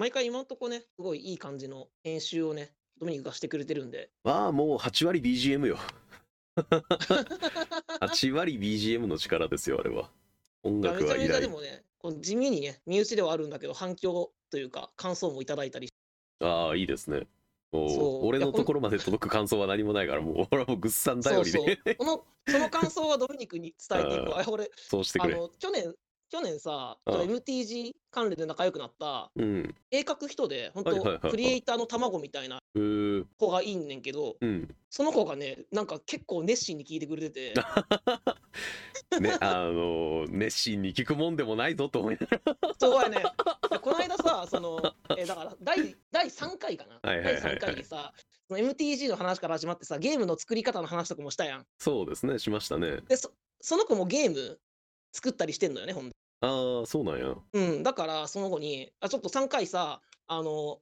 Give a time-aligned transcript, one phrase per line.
[0.00, 4.08] 毎回今のとこね、すごいいい感じの編集をね、ドミニクがしてくれてるんで。
[4.24, 5.76] まあもう8割 BGM よ。
[8.00, 10.08] 8割 BGM の力ですよ、あれは。
[10.62, 15.92] 音楽はめちゃめちゃ依頼でもね、こう地味にね、身内ではあるんだけど、反響というか、感想もいただいたり。
[16.40, 17.26] ああ、いいですね。
[17.72, 21.94] 俺のところまで届く感想は何もないから、もう俺はもうぐっさん頼りそうでそう。
[21.96, 24.32] この、その感想はドミニクに伝えていこう。
[24.40, 25.34] ああ俺、そうしてくれ。
[25.34, 25.94] あの、去年、
[26.30, 29.74] 去年さ、MTG 関連で仲良くなった、うん。
[29.90, 34.72] 絵描く人で、本当、クリエイターの卵みたいな子がいいんねんけど、うん。
[34.88, 37.54] その子がね、なんか結構熱心に聞いてくれてて、
[39.20, 43.24] ね、あの熱心に聞くもんでもないぞと思いながそうやね。
[43.68, 44.80] でこの間さ、その、
[45.18, 47.00] えだから第、第3回かな？
[47.02, 48.12] 第3回でさ、
[48.48, 51.66] MTG の話から始まってさ、ゲームの作り方の話とかもしたやん。
[51.78, 53.00] そうですね、しましたね。
[53.08, 54.58] で、そその子もゲーム
[55.12, 57.34] 作ったりしてんのよね、ほんでああ、そうなんや。
[57.52, 60.80] うん、だからその子に、あ、ちょっと3回さ、あの、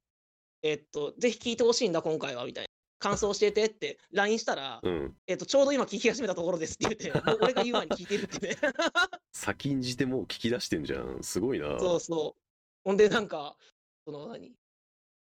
[0.63, 2.69] えっと、ぜひ聞いてほしいんだ、今回は、みたいな。
[3.01, 5.15] 感想教えてって LINE したら、うん。
[5.27, 8.57] えっと、ちょうど今聞き始めたところですって言って、 もう俺が言う前に聞いてるってね。
[9.33, 11.23] 先んじてもう聞き出してんじゃん。
[11.23, 11.79] すごいな。
[11.79, 12.43] そうそう。
[12.85, 13.57] ほんで、なんか、
[14.05, 14.53] その何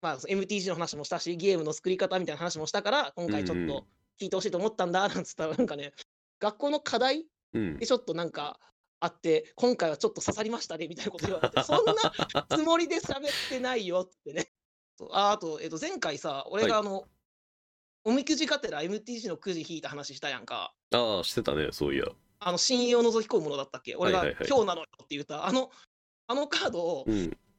[0.02, 3.88] まあ、MTG の話もしたし、ゲームの作り方みたいな話もしたから、今回ちょっと
[4.20, 5.94] 聞いてほしいと思ったんだ、なんつったら、なんかね、
[6.40, 7.86] 学校の課題うんで。
[7.86, 8.60] ちょっとなんか
[9.04, 14.50] あって、今回はちょっと刺さりましたねみたいなこと言われて、 そんなつもりで喋ってないよってね。
[15.12, 17.04] ああと、えっと、前回さ、俺があの、
[18.06, 20.74] おみくじがてら MTG のくじ引いた話したやんか。
[20.92, 22.06] ああ、してたね、そういや。
[22.40, 23.98] あの、信用を覗き込むものだったっけ？
[23.98, 25.70] 俺がはいはいはい今日なのよって言った、あの、
[26.28, 27.06] あのカード。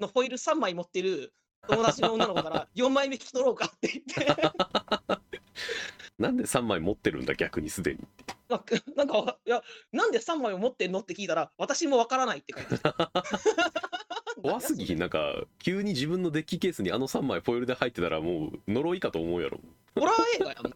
[0.01, 1.34] のホイール3枚持ってる
[1.69, 5.23] 友達の女の子から 4枚目引き取ろうかって言って、
[6.19, 8.00] なんで3枚持ってるんだ、逆にすでに。
[8.48, 12.94] なんか、 なんかいや、なんで3枚を持ってんのって聞いたら、私もわからないって書いてた。
[14.42, 19.61] 怖すぎひん、なんか、急に自分のデッキケースにあの3枚フォイルで入ってたら、もう呪いかと思うやろ。
[19.94, 20.74] ホラー映画やん。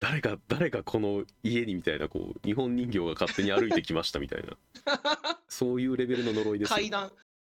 [0.00, 4.56] 誰が、誰がこの家にみたいな、こう、日本人形が勝手に歩いてきましたみたいな。
[5.48, 6.76] そういうレベルの呪いですよ。
[6.76, 7.12] 階段。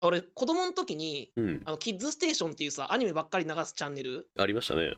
[0.03, 1.63] 俺、子供の時に、うん。
[1.65, 4.95] あのキッズステーションっていうさ、アニメばっかり流すチャンネルありましたね。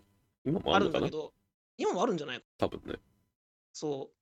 [0.47, 1.07] 今もああるのかな？
[1.07, 1.33] るんだけど、
[1.77, 2.95] 今もあるんじゃない多分ね。
[3.73, 4.17] そう。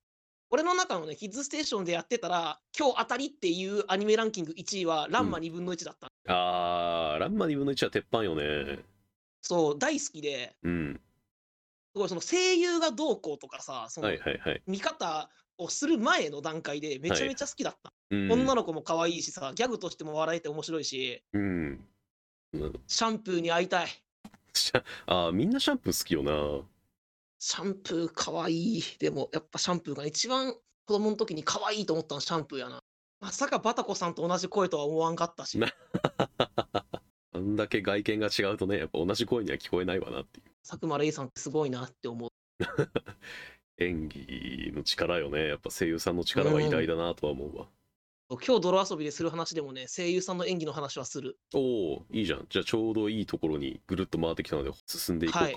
[0.50, 6.08] 俺の中のね、キッズステーションでやってたら、今日当たりっていうアニメランキング1位は、ランマ2分の1だった。
[6.28, 8.78] あー、ランマ2分の1は鉄板よね。
[9.42, 11.00] そう、大好きで、うん。
[11.94, 14.62] すごいその声優がどうこうとかさ、そのはいはいはい。
[14.66, 17.92] 見方をする前の段階でめちゃめちゃ好きだった。
[18.10, 21.42] うん、女の子も可愛いしさ、ギャグとしても笑えて面白いし、うん。
[22.52, 23.88] うんシャンプーに会いたい。
[24.54, 26.66] シャ あーみんなシャンプー好きよな。
[27.38, 28.82] シャンプー可愛い。
[28.98, 30.54] でも、やっぱシャンプーが一番
[30.86, 32.82] 子供の時に可愛いと思ったのシャンプーやな。
[33.20, 35.68] まさかバタコさんと同じ声とは思わんかったし、な
[37.32, 40.50] あんだけ外見が違うとね、やっぱ同じ声には聞こえないわなっていう。
[40.62, 42.30] 佐久間レイさんってすごいなって思う。
[43.78, 45.48] 演技の力よね。
[45.48, 47.68] やっぱ声優さんの力は偉大だなとは思うわ。
[48.30, 51.36] 今日泥遊びでする話でもね、声優さんの演技の話はする。
[51.54, 52.46] おおいいじゃん。
[52.48, 55.44] じゃあちょうどいいところにぐるっと回ってきたので進んでいこうか。
[55.44, 55.54] はい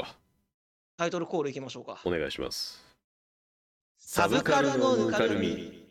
[0.98, 2.02] タイトルコールいきましょうか。
[2.06, 2.84] お願いします。
[4.00, 5.86] サブカルのぬかるみ。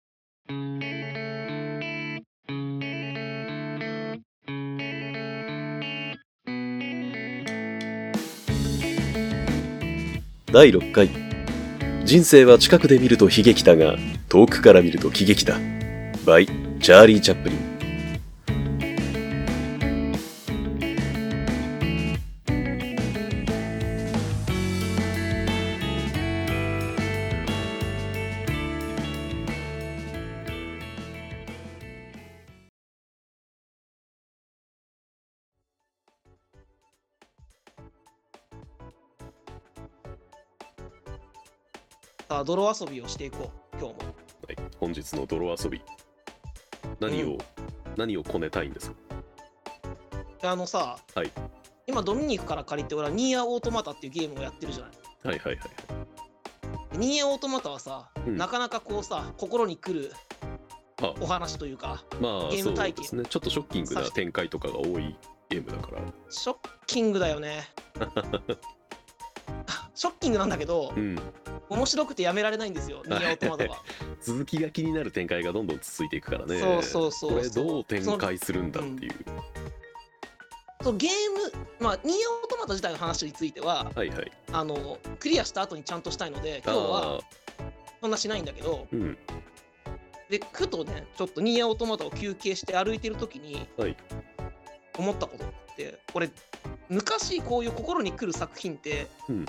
[10.52, 11.08] 第6回
[12.04, 13.96] 人生は近くで見ると悲劇だが
[14.28, 15.56] 遠くから見ると喜劇だ
[16.24, 17.58] by チャーリー・チャップリン
[42.28, 43.98] さあ、泥遊びをしていこう、今日も。
[44.46, 45.82] はい、本日の泥遊び
[47.00, 47.38] 何を、う
[47.96, 48.96] 何をこねたいんですか？
[50.42, 51.30] であのさ、はい。
[51.86, 54.92] 今ドミニクから借りて、俺はニーアオートマタっていうゲームをやってるじゃない。
[55.24, 55.68] はいはいはい
[56.92, 58.36] でニーアオートマタはさ、うん。
[58.36, 60.12] なかなかこうさ、心に来る
[61.02, 61.14] あ。
[61.20, 63.24] お話というか、まあゲーム体験ですね。
[63.28, 65.16] ちょっとショッキングな展開とかが多い
[65.48, 66.02] ゲームだから。
[66.30, 66.56] ショッ
[66.86, 67.68] キングだよね。
[69.96, 71.18] ショッキングなんだけど、うん。
[71.68, 73.82] 面白くてやめられないんですよ、ニーアオートマタは。
[74.20, 76.60] 続きが気になる展開がどんどん続いていくからね。
[76.60, 79.14] そうそうそうこれどう展開するんだっていう。
[80.82, 84.32] そうゲーム、まあ、ニーアオートマタ自体の話については、はいはい。
[84.52, 87.64] あのクリアした後にちゃんとしたいので、今日はあ
[88.02, 89.18] そんなしないんだけど、ーうん。
[90.28, 93.96] で、ふとね、ちょっとニーアオートマタを休憩して歩いてるときに、はい。
[94.98, 95.66] 思ったこと。
[95.76, 96.30] って俺
[96.88, 99.46] 昔こういう心に来る作品って、うん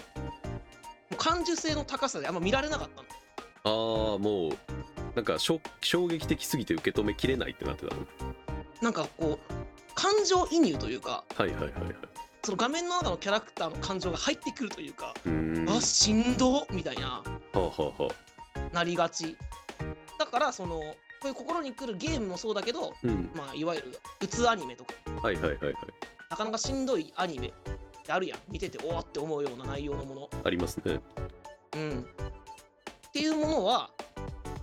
[1.18, 3.08] 感受性の高さであんま見られなかったの。
[3.64, 4.52] ああもう
[5.16, 8.02] なんか衝衝撃的すぎて受け止めきれないってなってたの？
[8.82, 9.54] なんかこう
[9.96, 11.96] 感情移入というかはいはいはいはい。
[12.44, 15.14] その画面の中のキャラクターの感情が入ってくるというか、
[15.68, 17.22] あしんどみたいな
[17.54, 18.74] あはあはあ。
[18.74, 19.36] なりがち。
[20.18, 23.32] だからそのこういう心に来るゲームもそうだけど、うん。
[23.36, 24.94] まあ、いわゆるうつアニメとか。
[25.22, 25.74] はいはいはいはい。
[26.30, 27.52] なかなかしんどいアニメ
[28.08, 28.40] ってあるやん。
[28.50, 30.30] 見てておおって思うような内容のもの。
[30.44, 31.02] ありますね。
[31.76, 32.06] うん。
[33.10, 33.90] っていうものは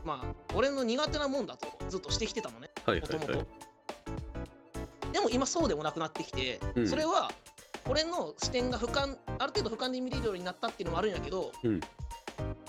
[0.05, 2.71] まあ俺の苦手なもんだとずっとしてきてたのね。
[2.87, 3.33] はいもともと
[5.13, 6.89] でも今そうでもなくなってきて、うん。
[6.89, 7.31] それは
[7.87, 11.81] 俺の視点が俯瞰ある程度俯瞰で見れるようになったっていうのもあるんやけど、うん。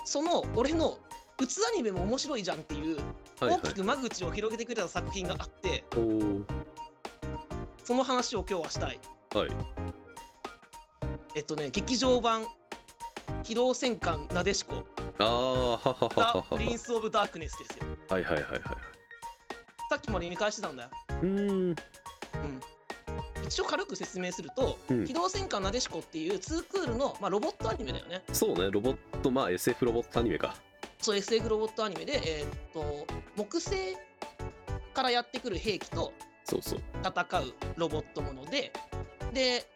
[0.03, 0.99] その俺の
[1.39, 2.97] うつアニメも面白いじゃんっていう
[3.39, 3.59] はいはい。
[3.61, 5.85] 大きく間口を広げてくれた作品があって
[7.83, 8.99] その話を今日はしたい。
[9.33, 9.74] はい
[11.35, 12.47] えっとね劇場版
[13.43, 14.83] 「機動戦艦なでしこ。
[15.19, 17.85] ああはははザはは」プリンス・オブ・ダークネスですよ。
[18.09, 18.61] はいはいはいはい。
[19.89, 20.89] さっきまで見返してたんだよ。
[21.09, 21.51] うーん。
[21.69, 21.75] うん。
[23.45, 25.05] 一応軽く説明すると「うん。
[25.05, 28.23] 機動戦艦なでしこ」っていうツークールの、まあ、ロボットアニメだよね。
[28.31, 28.71] そうね。
[28.71, 30.55] ロボットまあ SF ロボットアニメか。
[30.99, 33.05] そう SF ロボットアニメで、えーっと
[33.35, 33.97] 木星
[34.93, 36.13] からやってくる兵器と
[37.03, 38.71] 戦うロボットもので
[39.33, 39.67] で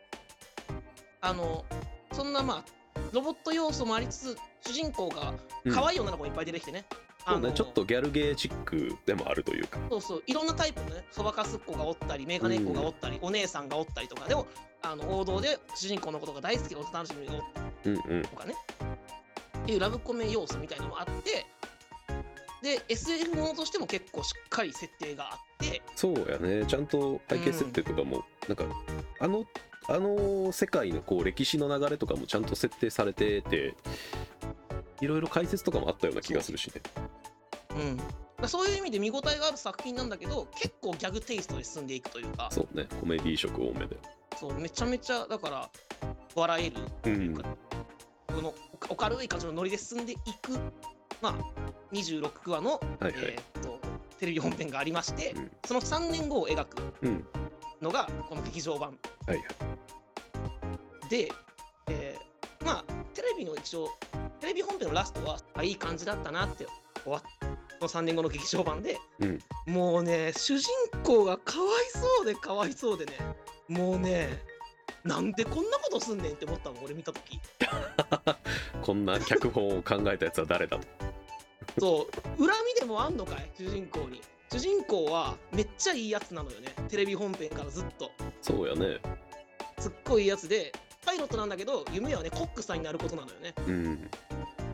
[1.22, 1.66] あの
[2.12, 5.34] そんなまあロボット要素もありつつ主人公が
[5.66, 5.74] うん。
[5.74, 6.86] 可愛い女の子もいっぱい出てきてね、
[7.26, 9.80] そうあのねちょっとギャルゲーチックでもあるというか。
[9.90, 10.24] そうそう。
[10.28, 14.28] いろんなタイプのねそばかすっ子がおったりメガネっ子がおったり、お姉さんがおったりとか。
[14.28, 14.48] でも
[14.82, 18.22] あの王道で主人公のことが大好きでお楽しみがおったうんうん。
[18.22, 18.54] りとかね
[19.64, 21.46] っていうラブコメ要素みたいなのもあって
[22.62, 25.82] で SF ものとしても結構しっかり設定があって。
[25.96, 26.66] そうやね。
[26.66, 28.66] ちゃんと背景設定とかも、なんか
[29.20, 29.46] あの
[29.90, 33.74] あの世界のこう歴史の流れとかもちゃんと設定されてて
[35.02, 36.82] いろいろ解説とかもあったような気がするしね。
[38.40, 38.48] うん。
[38.48, 42.50] そういう意味で見応えがある作品なんだけど結構ギャグテイストで進んでいくというか。
[42.52, 42.88] そうね。
[43.00, 43.98] コメディ色多めで。
[44.38, 45.70] そうめちゃめちゃだから
[46.36, 47.44] 笑えるというか、
[48.28, 48.54] この
[48.90, 50.52] お軽い感じのノリで進んでいく
[51.22, 51.36] まあ
[51.92, 53.80] 26話の、はいはい、えーっと
[54.20, 55.52] テレビ本編がありまして、うん。
[55.66, 57.26] その3年後を描くうん。
[57.82, 58.98] のがこの劇場版
[59.30, 59.44] はいは
[61.06, 61.10] い。
[61.10, 61.32] で、
[61.90, 62.84] えーまあ
[63.14, 63.90] テレビの一応
[64.40, 66.66] テレビ本編のラストはあいい感じだったなって
[67.04, 67.22] 終わっ
[67.80, 68.98] この3年後の劇場版で。
[69.20, 69.40] うん。
[69.68, 70.68] もうね主人
[71.04, 73.14] 公がかわいそうでかわいそうでね。
[73.68, 74.42] もうね
[75.04, 77.40] なんでこんなことすんねんって思ったの俺見た時。
[78.82, 80.88] こんな脚本を考えたやつは誰だと。
[81.80, 84.22] そう恨みでもあんのかい主人公に。
[84.52, 88.12] 主人公はめっちゃいいやつなのよねテレビ本編からずっと
[88.42, 89.00] そうやね。
[89.80, 90.72] すっごいやつで
[91.06, 93.54] パイロットなんだけど夢はねコックさんになることなのよね。
[93.68, 94.10] うん。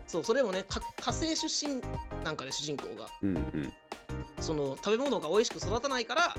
[0.08, 1.82] そうそれもねか火星出身
[2.24, 3.08] なんかで主人公が。
[3.22, 3.74] うんうん。
[4.40, 6.36] その食べ物が美味しく育たないから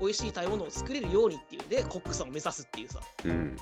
[0.00, 1.62] 美味しい食べ物を作れるようにっていう。
[1.64, 3.00] んでコックさんを目指すっていうさ。
[3.24, 3.56] うん。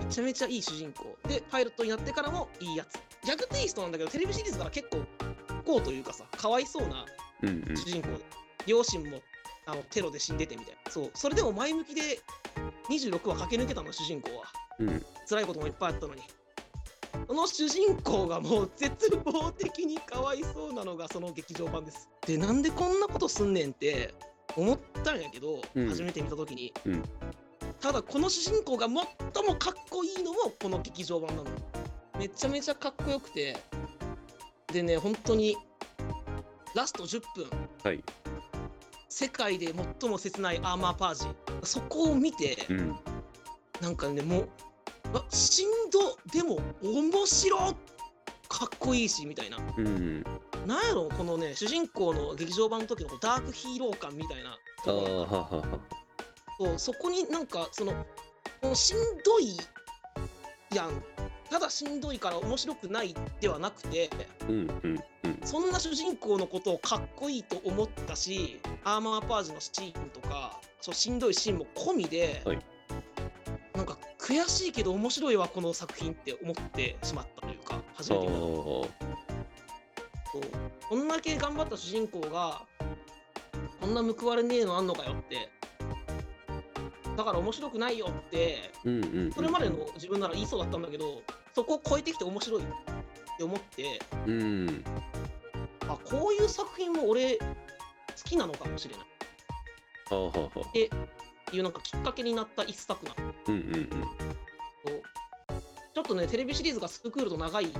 [0.00, 1.16] めちゃめちゃいい主人公。
[1.28, 2.98] でパイロットになってからもいいやつ。
[3.24, 5.04] ギャグテイストなんだけどテレビシリーズから結構
[5.64, 7.04] こうというかさかわいそうな
[7.42, 7.76] うんうん。
[7.76, 8.08] 主人公。
[8.08, 8.24] で
[8.66, 9.20] 両親も
[9.68, 10.90] あのテロで死んでてみたいな。
[10.90, 11.10] そう。
[11.14, 12.20] それでも前向きで
[12.88, 14.44] 26話駆け抜けたの主人公は。
[14.78, 15.04] うん。
[15.28, 16.22] 辛いこともいっぱいあったのに。
[17.26, 22.08] その主人公がもう絶望的にかわいそうなのがその劇場版です。
[22.26, 24.14] でなんでこんなことすんねんって
[24.56, 25.88] 思ったんやけど、うん。
[25.88, 27.02] 初めて見た時に、うん。
[27.78, 29.04] ただこの主人公が最も
[29.56, 31.50] かっこいいのもこの劇場版なの。
[32.18, 33.54] めちゃめちゃかっこよくて。
[34.72, 35.58] でね本当に
[36.74, 37.50] ラスト10分。
[37.82, 38.02] はい
[39.08, 41.26] 世界で最も切ないアーマーパージ。
[41.62, 42.96] そこを見て、うん。
[43.80, 44.48] なんかねもう
[45.14, 46.18] あしんど。
[46.32, 47.56] でも面白
[48.48, 49.58] かっこいいしみたいな。
[49.76, 50.22] うん。
[50.66, 54.56] なんやろこのね主人公の劇場版の時のダークヒーロー感みたいな。
[54.84, 57.92] そうそこになんかその
[58.74, 59.56] しんどい
[60.74, 61.02] やん
[61.50, 64.10] ただしんどいから面白くないではなくて
[64.48, 65.40] うんうんうん。
[65.44, 72.58] そんな主人公のことをかっこいいと思ったしアーマーパージのシーンとかそうしんどいシーンも込みで、はい。
[73.74, 78.40] なんか悔しいけど面白いわこの作品って思ってしまったというか初あめて見た。
[78.40, 78.48] う。
[80.88, 82.62] こんだけ頑張った主人公が
[83.80, 85.48] こんな報われねえのあんのかよって
[87.18, 91.20] だから面白くないよってうんうんうんそれまでの自分なら言いそうだったんだけど
[91.52, 92.66] そこを超えてきて面白いっ
[93.36, 94.84] て思ってうん。
[95.88, 97.44] あこういう作品も俺好
[98.24, 99.06] きなのかもしれない。
[100.10, 100.90] あーははで
[101.52, 103.34] いうなんかきっかけになった一作なの。
[103.48, 103.88] うんうんうん。
[105.94, 107.72] ちょっとね、テレビシリーズがスクールと長い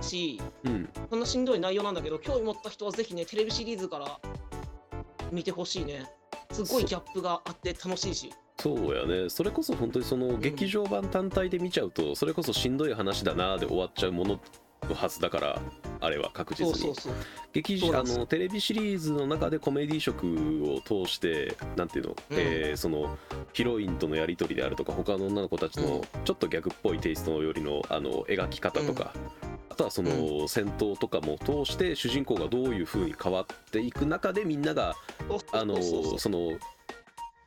[0.00, 0.88] し、うん。
[1.10, 4.20] そんなしんどい内容なんだけど、興味持った人はぜひね、テレビシリーズから
[5.32, 6.10] 見てほしいね。
[6.50, 8.32] すごいギャップがあって楽しいし。
[8.58, 9.30] そうやね。
[9.30, 14.40] それこそ本当にその劇場版単体で見ちゃうとそれこそしんどい話だなで終わっちゃうもの
[14.88, 15.60] のはずだから
[16.00, 16.74] あれは確実に。
[16.74, 17.12] そうそうそう。
[17.52, 20.26] 劇あのテレビシリーズの中でコメディ色
[20.74, 23.16] を通してなんていうの、えーその
[23.52, 29.49] ヒロインとのやり取りであるとか他の女の子たちのちょっと逆っぽいテイストよりのあの描き方とか、あ
[29.80, 34.94] とはその戦闘とかも通して主人公がどういう風に変わっていく中でみんなが
[35.52, 35.80] あの
[36.18, 36.52] その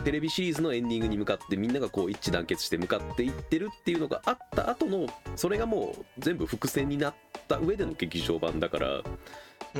[0.03, 7.13] テレビシリーズのエンディングに向かってみんながこう一致団結して向かっていってるっていうのがあった後のそれがもう全部伏線になっ
[7.47, 9.03] た上での劇場版だから、うん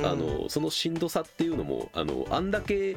[0.02, 2.96] あのそのしんどさっていうのもあのあんだけ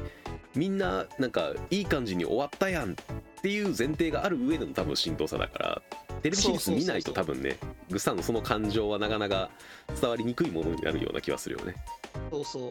[0.56, 2.94] みんななんかいい感じに終わったやんっ
[3.40, 5.82] ていう前提がある上での多分しんどさだから
[6.22, 7.56] テレビシリーズ見ないと多分ね
[7.88, 9.50] グッサンのその感情はなかなか
[10.00, 11.76] 伝わりにくいものになるような気はするよね。
[12.30, 12.70] そうそう。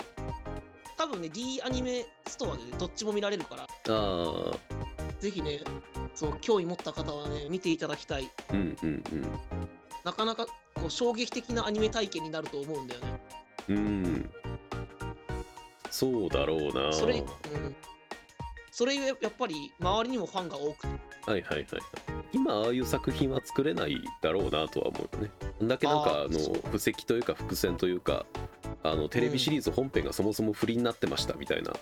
[0.98, 4.52] 多分ね、D アニメストアでどっちも見られるから、あ
[5.20, 5.62] ぜひね、
[6.16, 8.30] そう興味持った方はね、見ていただきたい。
[8.50, 9.04] ーうんうん
[10.04, 13.22] なかなかこう衝撃的なアニメ体験になると思うんだよね。
[13.70, 14.30] うんうん
[15.90, 17.76] そうだろうなそれ、うん。
[18.72, 20.88] それやっぱり周りにもファンが多くて。
[21.28, 21.66] はいはいはい
[22.32, 25.32] 今ああいう作品は作れないだろうなとは思うよね
[25.64, 26.40] だけなんかあの
[26.72, 28.26] 布石というか伏線というか
[28.84, 31.74] あのテレビシリーズ本編がそもそも不倫になってましたみたいな、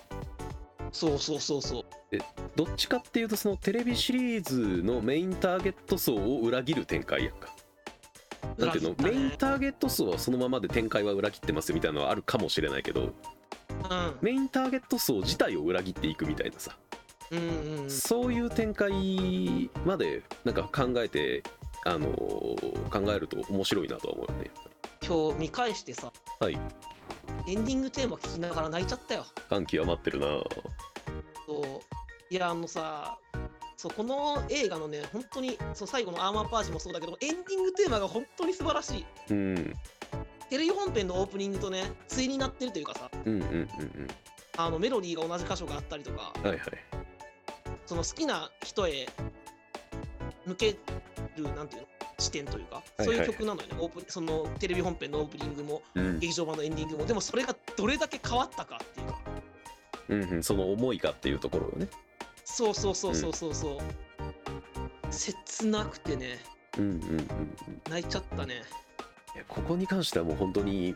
[0.92, 1.84] そうそうそうそう。
[2.56, 7.54] どっちかっていうとそのテレビシリーズのメインターゲット層を裏切る展開やんか
[8.58, 13.12] なんていうの、ねメインターゲット層はそのままで展開は裏切ってますみたいなのはあるかもしれないけど
[14.20, 16.76] メインターゲット層自体を裏切っていくみたいなさ
[17.30, 17.38] うん。
[17.38, 17.90] うんうん。
[17.90, 21.42] そういう展開までなんか考えて、
[21.84, 22.56] あのー
[22.88, 24.50] 考えると面白いなとは思うよね。
[25.06, 26.58] 今日見返してさ、はい。
[27.46, 29.24] エンディングテーマ聞きながら泣いちゃったよ。
[29.48, 30.26] 感極まってるな
[31.46, 33.18] そういやあのさ
[33.76, 39.74] そうこの映画のね本当にそう最後のアーマーパージもそうだけどエンディングテーマが本当に素晴らしいうん。
[40.50, 44.08] テレビ本編のオープニングとね対になってるというかさうんうんうんうん。
[44.56, 46.60] あのメロディーが同じ箇所があったりとかはいはい。
[47.86, 49.06] その好きな人へ
[50.46, 50.76] 向け
[51.36, 51.88] るなんていうの？
[52.18, 53.74] 視点というか、はいそういう曲なのよね。
[53.78, 56.18] オープンそのテレビ本編のオープニングもうん。
[56.18, 57.06] 劇場版のエンディングも。
[57.06, 59.20] でもそれがどれだけ変わったかっていうか。
[60.08, 61.88] うんうん、その思いかっていうところをね。
[62.44, 63.78] そうそうそうそうそうそう、
[65.10, 66.38] 切なくてね。
[66.78, 67.26] うんうんうんうん。
[67.90, 68.62] 泣いちゃったね。
[69.48, 70.94] ここに関してはもう本当に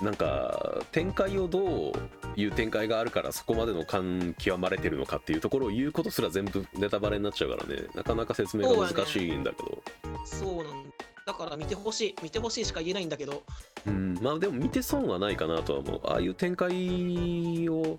[0.00, 1.92] なんか展開をどう
[2.36, 7.82] いう展開があるからそこまでの感極まれてるのかっていうところを言うことすら全部ネタバレになっちゃうからね。
[7.94, 9.82] なかなか説明が難しいんだけど
[10.28, 10.90] そうなんだ。
[11.26, 13.42] だから見てほしい、見てほしいしか言えないんだけど、
[13.86, 14.18] うん。
[14.22, 16.00] まあでも見て損はないかなとは思う。
[16.04, 17.98] ああいう展開を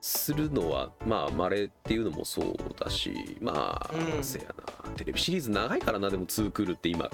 [0.00, 4.44] するのはまあ稀っていうのもそうだしまあ、うんせや
[4.84, 4.90] な。
[4.92, 7.10] テレビシリーズ長いからなでも2クールって今。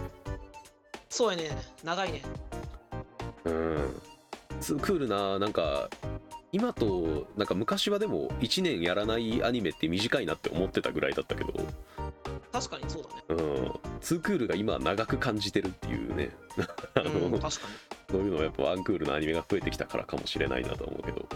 [1.09, 1.51] そうやね、
[1.83, 2.23] 長いね。
[3.47, 4.01] うん。
[4.61, 5.89] 2クールななんか
[6.53, 11.53] 今となんか昔はでも1年やらないアニメって短いなって思ってたぐらいだったけど、
[12.53, 13.23] 確かにそうだね。
[13.29, 13.67] うん、
[14.01, 16.31] 2クールが今は長く感じてるっていうね
[16.95, 17.53] あの、うん、確かに。
[18.11, 21.27] そういうのはやっぱワンクールのアニメが増えてきたからかもしれないなと思うけど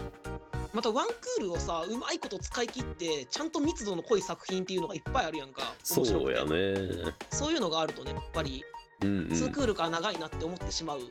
[0.73, 5.73] またワンクールをさ、うまいこと使い切って、ちゃんと密度の濃い作品っていうのがいっぱいあるやんか。
[5.83, 8.63] そうやねそういうのがあるとね、やっぱり、
[9.01, 11.07] うんうん2クールから長いなって思ってしまうよ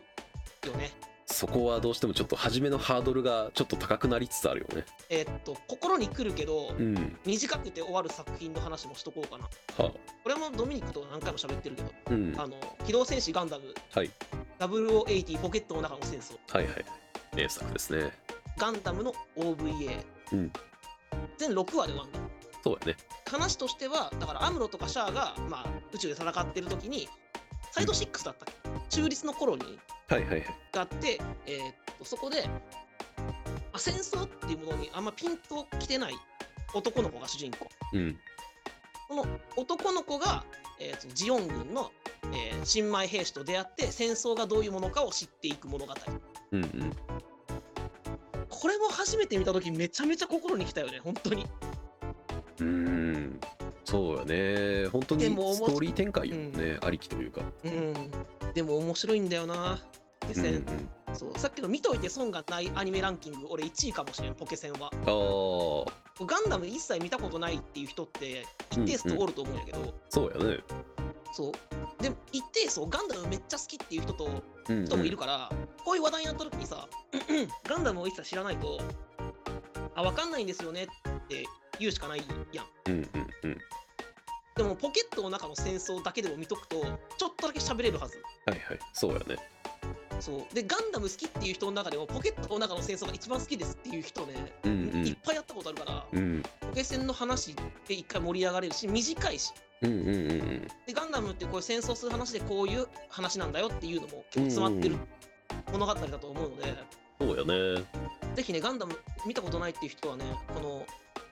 [0.77, 0.93] ね。
[1.27, 4.85] そこはどうしてもちょっと初めのハードルがちょっと高くなりつつあるよね。
[5.11, 7.19] えーっと、心に来るけど、うん。
[7.27, 9.45] 短くて終わる作品の話もしとこうかな。
[9.85, 12.33] はこれもドミニクと何回も喋ってるけど、あうん。
[12.37, 12.57] はあの、
[12.87, 14.11] 機動戦士ガンダム、はい。
[14.61, 16.35] 0080ポケットの中の戦争。
[16.63, 16.85] いはい。
[17.35, 18.13] 名作ですね。
[18.57, 20.05] ガンダムの OVA。
[20.33, 20.53] うん。
[21.39, 22.21] 全6話で終わんだ。
[22.63, 22.97] そうやね。
[23.29, 27.09] 話としては、だからアムロとかシャアが、まあ、宇宙で戦ってる時に、
[27.73, 28.76] サイド6だったっけ？
[28.89, 29.79] 中立の頃に
[30.09, 32.49] はいはいはいがあって、えーっとそこで、
[33.73, 36.15] あ戦争っていうものにあんまピンときてない
[36.75, 37.69] 男の子が主人公。
[37.93, 38.17] うん
[39.09, 39.25] この
[39.57, 40.45] 男の子が、
[40.81, 41.93] えーっとジオン軍の、
[42.33, 45.95] えー新米兵士と出会って戦争がどういうものかを知っていく物語。
[46.53, 46.93] うんうん
[48.49, 51.47] これも初めて見た時めちゃめちゃ心に来たよね、本当に。
[52.61, 53.41] うーん
[53.85, 57.95] そうやね本当にストーリー展開よね、ありきというかうん。
[58.57, 59.79] でも面白いんだよな。
[60.19, 60.65] ポケセン、うんうん。
[61.15, 61.39] そう。
[61.39, 64.91] さっきの見といて損がないアニメランキング俺1位かもしれんポケセンは。
[66.19, 70.59] ガンダム一切見たことないっていう人って一定数おると思うんやけど、そうやね。
[71.35, 72.03] そう。
[72.03, 74.25] でも一定数ガンダムめっちゃ好きっていう人と
[74.71, 74.87] うんうん。
[74.87, 75.51] 人もいるから、
[75.85, 76.89] こういう話題になった時にさ
[77.69, 78.81] ガンダムを一切知らないと
[79.95, 80.87] あ分かんないんですよねっ
[81.29, 81.45] て
[81.79, 82.67] 言うしかないやん。
[82.87, 83.59] うんうんうん
[84.57, 86.81] でもポケットの中の戦争だけでも見とくと
[87.19, 88.23] ちょっとだけ喋れるはず。
[88.47, 88.79] はいはい。
[88.95, 89.37] そうやね。
[90.19, 90.55] そう。
[90.55, 95.07] でガンダム好きっていう人の中でもポケットの中の戦争が一番好きですっていう人ね、うんうん。
[95.07, 96.43] いっぱいやったことあるからうん。
[96.61, 97.55] ポケセンの話
[97.87, 99.53] で一回盛り上がれるし短いし。
[99.83, 100.69] うんうんうんうん。
[100.87, 104.97] でガンダムってこういう戦争する話でこういう話なんだよっていうのも結構詰まってる
[105.71, 106.75] 物語だと思うので、
[107.21, 107.85] そうやね。
[108.35, 110.87] ぜひねガンダム見たことないっていう人はねこの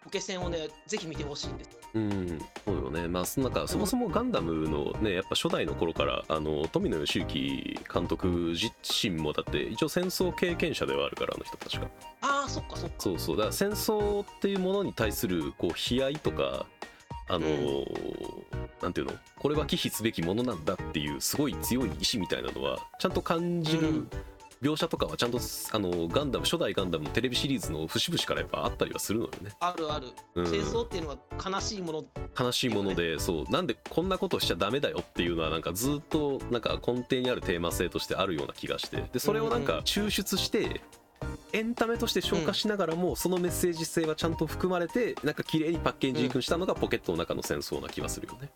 [0.05, 1.71] ポケセンをねぜひ見てほしいんです。
[1.95, 3.09] うんそうよね。
[3.09, 8.71] まあなんかそもそもガンダムのねやっぱ初代の頃からあの富野義行監督自
[9.03, 12.95] 身もだって一応戦争経験者ではあるからあの人確かああそっかそっか。
[12.99, 13.37] そうそう。
[13.37, 16.67] だから戦争っていうものに対するこう悲哀とか
[17.29, 17.49] あの
[18.83, 19.13] なんていうの？
[19.39, 24.11] これは忌避すべきものなんだっていうすごい強い意志みたいなのはちゃんと感じるうん
[24.63, 25.39] 描写とかはちゃんと
[25.73, 29.51] あのガンダム初代ガンダムのテレビシリーズの節々からやっぱあったりはするのよね。
[29.61, 30.47] あるある、うん。
[30.47, 32.05] 戦争っていうのは悲しいもの。
[32.39, 33.53] 悲しいものでそう。
[33.53, 39.05] なんでこんなことしちゃダメだよっていうのはなんかずっとなんか根底にあるテーマ性としてあるような気がして。
[39.13, 40.81] でそれをなんか抽出して
[41.53, 48.51] エンタメとして消化しながらもそのメッセージ性はちゃんと含まれてなんか綺麗にパッケージングしたのがポケットの中の戦争な気がするよね。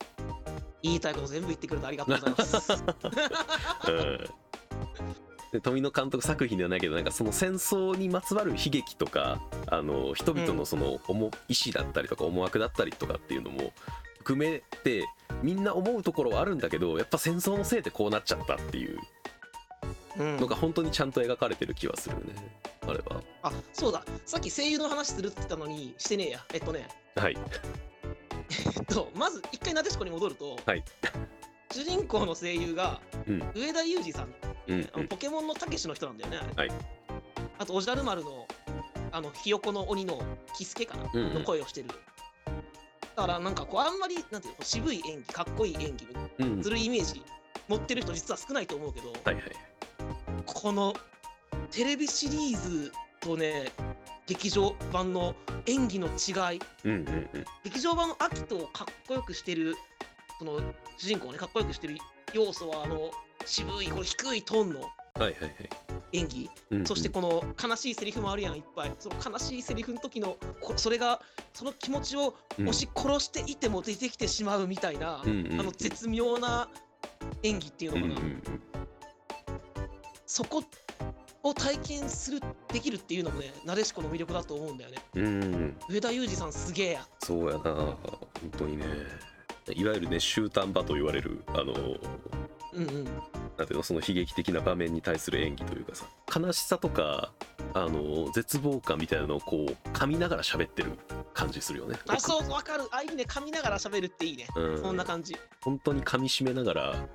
[0.82, 2.84] 言いたいこと全部言ってくれてありがとうございます。
[3.88, 4.18] うん。
[4.24, 5.27] で
[5.62, 13.72] 富野監督作品ではないけどなんかその戦争にまつわる悲劇とかあの人々のその思意思だったりとか思惑だったりとかっていうのも
[14.18, 15.06] 含めて
[15.42, 18.98] みんな思うところはあるんだけどやっぱ戦争のせいでこうなっちゃったっていう。
[20.18, 20.36] うん。
[20.36, 22.34] のが本当にちゃんと描かれてる気はするよね
[22.82, 23.22] あれは。
[23.42, 24.04] あそうだ。
[24.26, 26.44] さっき声優の話するって言ったのにしてねえや。
[26.52, 26.88] えっとね。
[27.14, 27.38] はい。
[28.76, 30.82] えっとまず一回なでしこに戻ると、はい
[31.70, 33.42] 主人公の声優がうん。
[33.54, 34.34] 上田裕二さん。
[34.68, 36.68] うんあのポケモンのたけしの人なんだよね、あれ。
[36.68, 36.78] はい。
[37.58, 38.46] あとおじゃる丸の
[39.12, 40.20] あのひよこの鬼の
[40.56, 41.34] キスケかな、うんうん。
[41.34, 41.88] の声をしてる。
[43.16, 46.06] だからなんかこうあんまりなんていうの渋い演技かっこいい演技
[46.38, 47.22] うんするイメージ
[47.66, 49.44] 持ってる人実は少ないと思うけど、はいはい
[50.46, 50.94] この
[51.70, 53.72] テレビシリーズとね
[54.26, 55.34] 劇場版の
[55.66, 57.44] 演技の違いうんうんうん。
[57.64, 59.74] 劇場版のアキトをかっこよくしてる
[60.38, 60.60] その
[60.96, 61.96] 主人公をねかっこよくしてる
[62.32, 63.10] 要素はあの
[63.44, 64.80] 渋いこの低いトーンの
[66.12, 66.50] 演技。
[66.70, 66.86] うんうん。
[66.86, 68.92] そしてこの悲しいセリフもあるやんいっぱい。
[68.98, 71.20] その悲しいセリフの時のこそれが
[71.54, 75.60] その気持ちをうん押し殺していても出てきてしまうみたいな、うんうん。
[75.60, 76.68] あの絶妙な
[77.42, 78.42] 演技っていううんのかな、うんうん
[80.30, 80.62] そこ
[81.42, 84.98] を体験するできるっていうのもねなでしこの魅力だと思うんだよね。
[85.14, 85.76] うんうん。
[85.88, 87.08] 上田裕二さんすげえや。
[87.20, 87.96] そうやな本
[88.58, 88.84] 当にね
[89.74, 91.72] いわゆるね終端場と言われるあの
[92.74, 93.04] うんうん。
[93.56, 96.06] なんていうのその悲劇的な場面に対する演技というかさ
[96.38, 97.32] 悲しさとか
[97.74, 100.92] あの絶望感みたいなのをこう噛みながら喋ってる
[101.34, 101.98] 感じするよね。
[102.06, 102.84] あそうわかる。
[102.92, 104.80] あいいね噛みながら喋るっていいね、うん。
[104.80, 105.36] そんな感じ。
[105.60, 107.08] 本当に噛み締めながら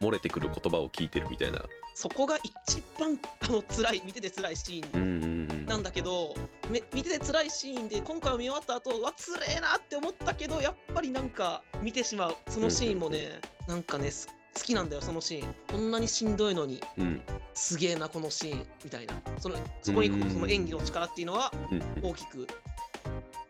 [0.00, 1.62] 漏れてくる言葉を聞いてるみたいな。
[1.94, 5.00] そこが一番あの辛い見てて辛いシーン。
[5.00, 6.34] うんうんうんなんだけど、
[6.70, 12.36] め見てて辛いシーンで今回を見終わった後わつれえなって思ったけどやっぱりなんか見てしまう。
[12.48, 15.54] そのシーンもね、なんかねす好きなんだよそのシーン。
[15.70, 17.22] こんなにしんどいのにうん。
[17.54, 19.14] すげえなこのシーンみたいな。
[19.38, 22.46] そのそこにうんその演技の力っていうのはうんうん大きく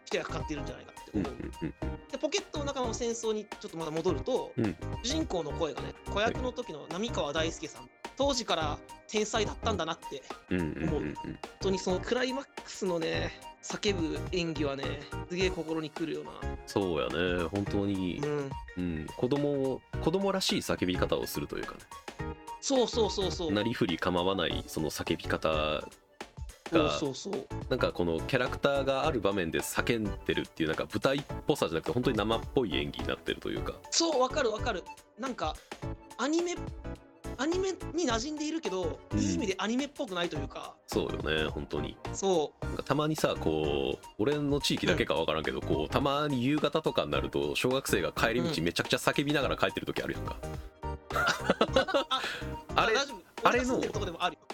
[0.05, 4.77] 一役買ってるんじゃないかでポケットの中の戦争にちょっとまだ戻ると、うん。
[5.03, 11.15] 主人公の声がね子役の時の浪川大輔さん当時から天才だったんだなってうんう本
[11.61, 13.31] 当にそのクライマックスのね
[13.63, 14.85] 叫ぶ演技はね
[15.29, 16.31] すげえ心にくるよな。
[16.67, 17.45] そうやね。
[17.45, 18.21] 本当に。
[18.23, 18.51] う、ん。
[18.79, 21.79] うん、子供子供らしい叫び方をするというかね。
[22.61, 23.53] そうそうそうそう。
[23.53, 25.83] なりふり構わないその叫び方
[26.73, 27.47] そうがそうそう。
[27.69, 33.75] なんかこのキャラクターがある場面で叫んでるっていうなんか舞台っぽさじゃなくて本当に生っぽい演技になってるというか。
[33.91, 34.83] そうわかるわかる。
[35.19, 35.55] なんか
[36.19, 36.57] アニメ
[37.39, 39.19] アニメに馴染んでいるけど、うん。
[39.19, 40.75] いい意味でアニメっぽくないというか。
[40.87, 41.97] そうよね本当に。
[42.13, 50.47] そなんかたまにさこう俺の地域だけか分からんけど、こうたまに夕方とかになると小学生が帰り道うんめちゃくちゃ叫びながら帰ってる時あるやんか、う
[52.77, 53.22] あれ大丈夫？
[53.45, 53.81] あれの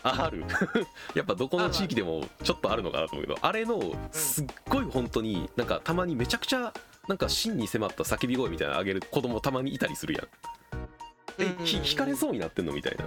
[0.02, 0.44] ある
[1.14, 6.72] やっぱどこの地域でもちょっとあるのかなと思うけどあれのすっごい本当になんかたまにめちゃくちゃ
[7.08, 10.28] なんか真に迫った叫び声みたいなのあげる子供たまにいたりするやん。
[11.38, 13.04] えうんうんうんひ引かれそうになってんのみたいな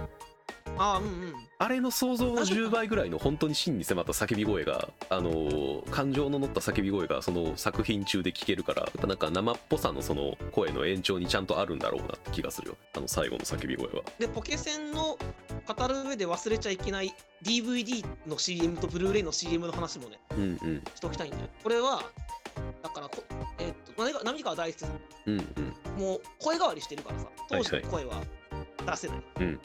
[0.78, 1.34] ああうんうん。
[1.58, 12.76] あれの想像の10倍ぐらいの本当に真に迫った叫び声が、あのー感情の乗った叫び声がその作品中で聞けるからなんか生っぽさのその声の延長にちゃんとあるんだろうなって気がするよ。
[12.96, 14.02] あの最後の叫び声は。
[14.18, 15.18] でポケセンの
[15.66, 20.82] 語る上で忘れちゃいけない DVD の CM とブルーレイの CM の話もねうんうん。
[20.94, 22.02] しておきたいんだよこれは
[22.82, 23.22] だからこ
[23.58, 26.00] えっと浪川浪川大輔さんうんうん。
[26.00, 28.22] もう声変わりしてるからさ当時の声は
[28.86, 29.60] 出せない、うん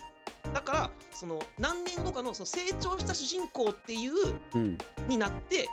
[0.54, 4.14] だからその何年後かのその成長した主人公っていう
[4.54, 4.78] うん。
[5.08, 5.68] になって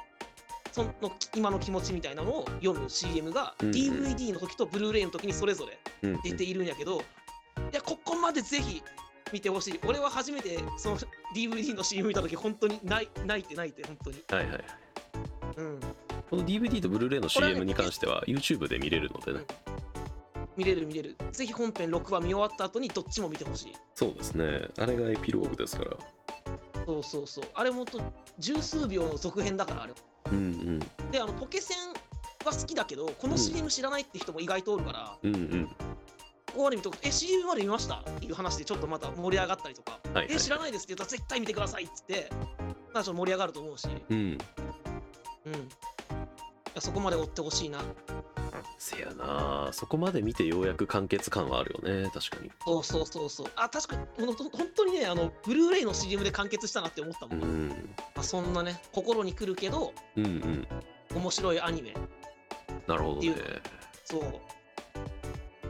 [0.73, 0.93] その
[1.35, 3.75] 今の気持ちみたいなのを読む CM がうんうん。
[3.75, 7.01] DVD の時とブルーレイの時にそれぞれうん出ているんやけど、い
[7.73, 8.83] やここまでぜひ
[9.33, 9.81] 見てほしい。
[9.87, 10.99] 俺は初めてその
[11.35, 14.23] DVD の CM 見た時本当に泣い泣いて泣いて本当に。
[14.29, 14.65] はいはいはい。
[15.57, 15.81] うん。
[16.31, 19.45] この DVD とブルーレイの CM に関しては YouTube で見れるのでね
[20.57, 21.17] 見れる見れる。
[21.33, 23.73] ぜひ本編6話見終わった後にどっちも見てほしい。
[23.95, 24.69] そうですね。
[24.79, 25.97] あれがエピローグですから。
[26.87, 27.45] そうそうそう。
[27.55, 28.01] あれもと
[28.39, 29.95] 十数秒の続編だからあれ。
[30.33, 30.79] うんうん。
[31.11, 31.89] であのポケセン
[32.47, 35.67] は好きだけどこの CM 知らないって人も意外とおるから、うんうん。
[36.47, 36.99] ここまで見とく。
[36.99, 37.97] とえ CM まで見ました？
[37.97, 40.29] っていう話でちょっとまた盛り上がったりとか、はいはい。
[40.31, 43.89] え知らないですって言ったら絶対見てくださいっつってなんかちょっと盛り上がると思うし。
[44.09, 44.17] うん。
[44.17, 44.29] うん。
[44.35, 44.37] い
[46.75, 47.81] やそこまで追ってほしいな
[48.85, 49.71] せやな。
[49.73, 52.11] そこまで見てようやく完結感はあるよね。
[52.13, 52.51] 確かに。
[52.65, 53.47] そうそうそうそう。
[53.57, 54.07] あ確かに。
[54.27, 54.37] 本
[54.77, 57.95] 当にねあのブルーレイの CM で完結したなって思ったもん、まうん。
[58.17, 60.67] あ、そんなね心にくるけどうんうん。
[61.15, 61.95] 面白いアニメ。
[62.87, 63.35] なるほどね。
[64.05, 64.23] そう。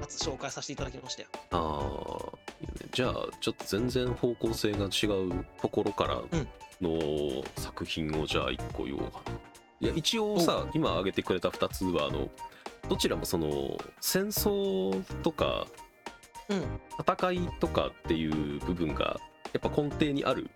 [0.00, 1.28] 初紹介させていただきましたよ。
[1.52, 2.38] ああ
[2.92, 6.22] じゃあちょっと全然方向性が違うところから
[6.80, 9.32] の作品をじゃあ1個言おうかな。
[9.80, 12.28] いや一応さ今挙げてくれた2つはあの
[12.88, 15.66] どちらもその戦争とか
[16.48, 16.80] うん。
[16.98, 19.18] 戦いとかっていう部分が
[19.52, 20.50] やっぱ根底にある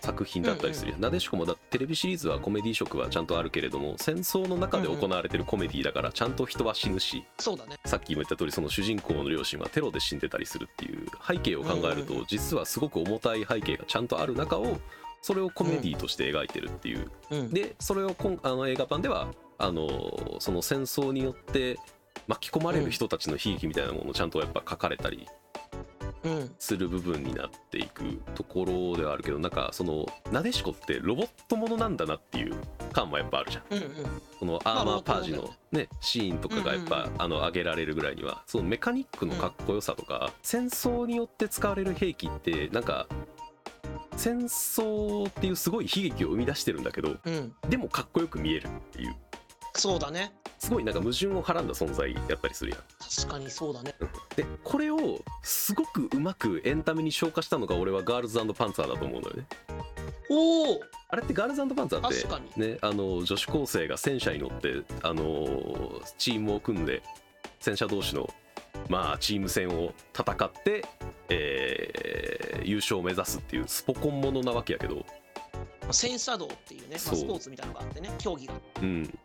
[0.00, 0.98] 作品だったりする。
[0.98, 7.76] なでしこもだテレビシリーズはコメディ色はちゃんとあるけれども戦争の中で行われてるコメディだからちゃんと人は死ぬしそうだね。
[7.84, 14.78] さっきも言った通りその主人公の両親はテロで死んでたりするっていう背景を考えると実はすごく重たい背景がちゃんとある中を
[15.22, 17.10] それをコメディとして描いてるっていう。
[17.30, 19.28] うんでそれをこんあの映画版では
[19.62, 19.88] あの
[20.40, 21.78] その戦争によって
[22.26, 25.26] 巻き込まれる人たちの悲劇みたいなものをちゃんとやっぱ書かれたり
[26.24, 26.54] うん。
[26.58, 32.54] する部分になっていくところではあるけどなんかそのなでしこってロボットものなんだなっていう
[32.92, 33.64] 感もやっぱあるじゃん。
[33.70, 34.22] うんうん。
[34.38, 37.22] そのアーマーパージのねシーンとかがやっぱ、うん。
[37.22, 43.06] あの上げられるぐらいにはそのメカニックのかっこよさとか、戦争によって使われる兵器ってなんか
[44.16, 47.52] 戦争っていうすごい悲劇を生み出してるんだけどうん。
[47.68, 49.16] でもかっこよく見えるっていう
[49.74, 50.32] そうだね。
[50.58, 52.80] すごいなんか矛盾をはらんだ存在やったりするやん。
[52.98, 53.94] 確かにそうだね。
[54.36, 59.46] でこれをすごくうまくエンタメに消化したのが俺はガールズパンツァーだと思うのよね。
[60.30, 62.68] おおあれってガールズパンツァーって確かに。
[62.68, 67.02] ねあの女子高生が戦車に乗ってあのチームを組んで
[67.60, 68.28] 戦車同士の
[68.88, 70.84] まあチーム戦を戦って、
[71.28, 72.32] えー
[72.64, 75.04] 優勝を目指すっていうスポコンものなわけやけど、
[75.90, 78.54] 戦車道っていうね、まあ、スポーツみたいなのがあってね競技が。
[78.80, 79.18] うん、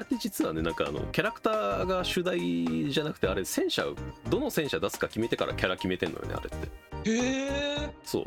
[0.00, 3.84] あれって実はねなんかあのキャラクターが主題じゃなくてあれ戦車
[4.30, 6.58] どの戦車出すか決めてからキャラ決めてんのよねあれっ
[7.04, 7.10] て。
[7.10, 7.46] へ
[7.84, 8.24] えそう。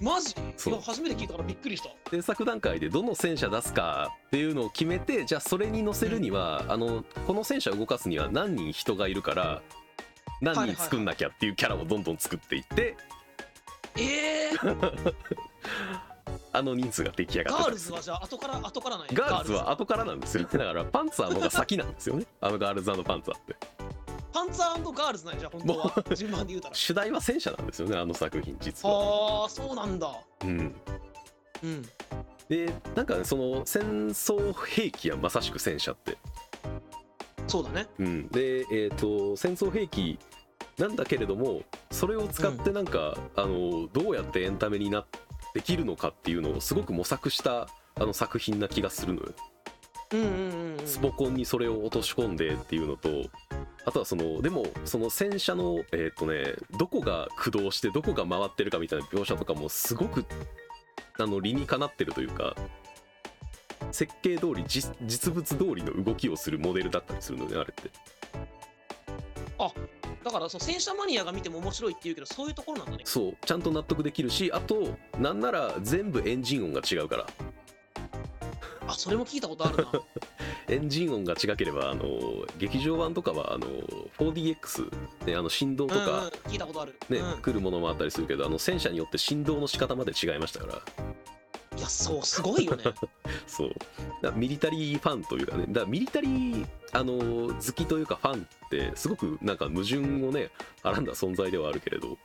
[0.00, 0.32] マジ？
[0.32, 0.74] いそう。
[0.74, 1.34] や初めて聞いた。
[1.34, 1.90] からびっくりした。
[2.10, 9.62] 制作段階でどの戦車出すかっていうのを決めてじゃあそれに乗せるには、あのこの戦車を動かすには何人人がいるから
[10.40, 12.96] 何人作んなきゃっていうキャラをどんどん作っていって、
[13.96, 15.14] ええー、
[16.54, 17.74] あの人数が出来上がガールってた。
[17.74, 19.12] りするズはじゃあ後から後からなんや？
[19.12, 20.44] ガールズは後からなんですよ。
[20.44, 22.26] だからパンツァーの方が先なんですよね。
[22.40, 23.56] あのガールズパンツァーって。
[24.32, 25.40] パンツァーガールズなんや？
[25.40, 26.16] じゃあ本当は。
[26.16, 26.74] 順番で言うたら。
[26.74, 30.12] 主題は戦車なんですよねあの作品実は、ああそうなんだ。
[30.42, 30.74] うん、
[31.62, 31.82] うん。
[32.48, 36.16] でなんかねその戦争兵器はまさしく戦車って。
[37.48, 37.88] そうだね。
[37.98, 40.18] うん、で、えー、と戦争兵器
[40.78, 45.04] なんだけれどもそれを使ってなんか、あのどうやってエンタメにな
[45.54, 49.32] できるのかっていうのをすごく模索したあの作品な気がするのよ。
[50.12, 53.08] うんうんうんうんスポコンにそれを落とし込んでっていうのと
[53.86, 60.26] あとはそのでもその戦車のえっ、とねどこが駆動してどこが回ってるかみたいな描写とかもすごく
[61.18, 62.54] あの理にかなってるというか
[63.92, 67.90] 設計通り実実物通りの動きをするモデルだったりするのねあれって。
[70.24, 73.02] だからそう戦車マニアが見ても面白いって言うけどそういうところなんだね。
[73.04, 77.26] そうちゃんと納得できるしあとなんなら全部エンジン音が違うから。
[78.86, 79.92] あそれも聞いたことあるな。
[80.68, 82.06] エンジン音が違ければあの
[82.58, 83.66] 劇場版とかはあの
[84.18, 90.74] 4DX ねあの振動とうんうんか、聞いたことある、ねうん、来るものもあったりするけどあの戦車によって振動の仕方まで違いましたから。
[90.76, 90.80] い
[91.84, 92.84] やそうすごいよね。
[93.46, 93.74] そう。
[94.22, 95.66] だミリタリーファンというかね。
[95.68, 100.00] だからミリタリーあの好きというかファンってすごくなんか矛盾を
[100.32, 100.50] ね
[100.82, 102.18] はらんだ存在ではあるけれど。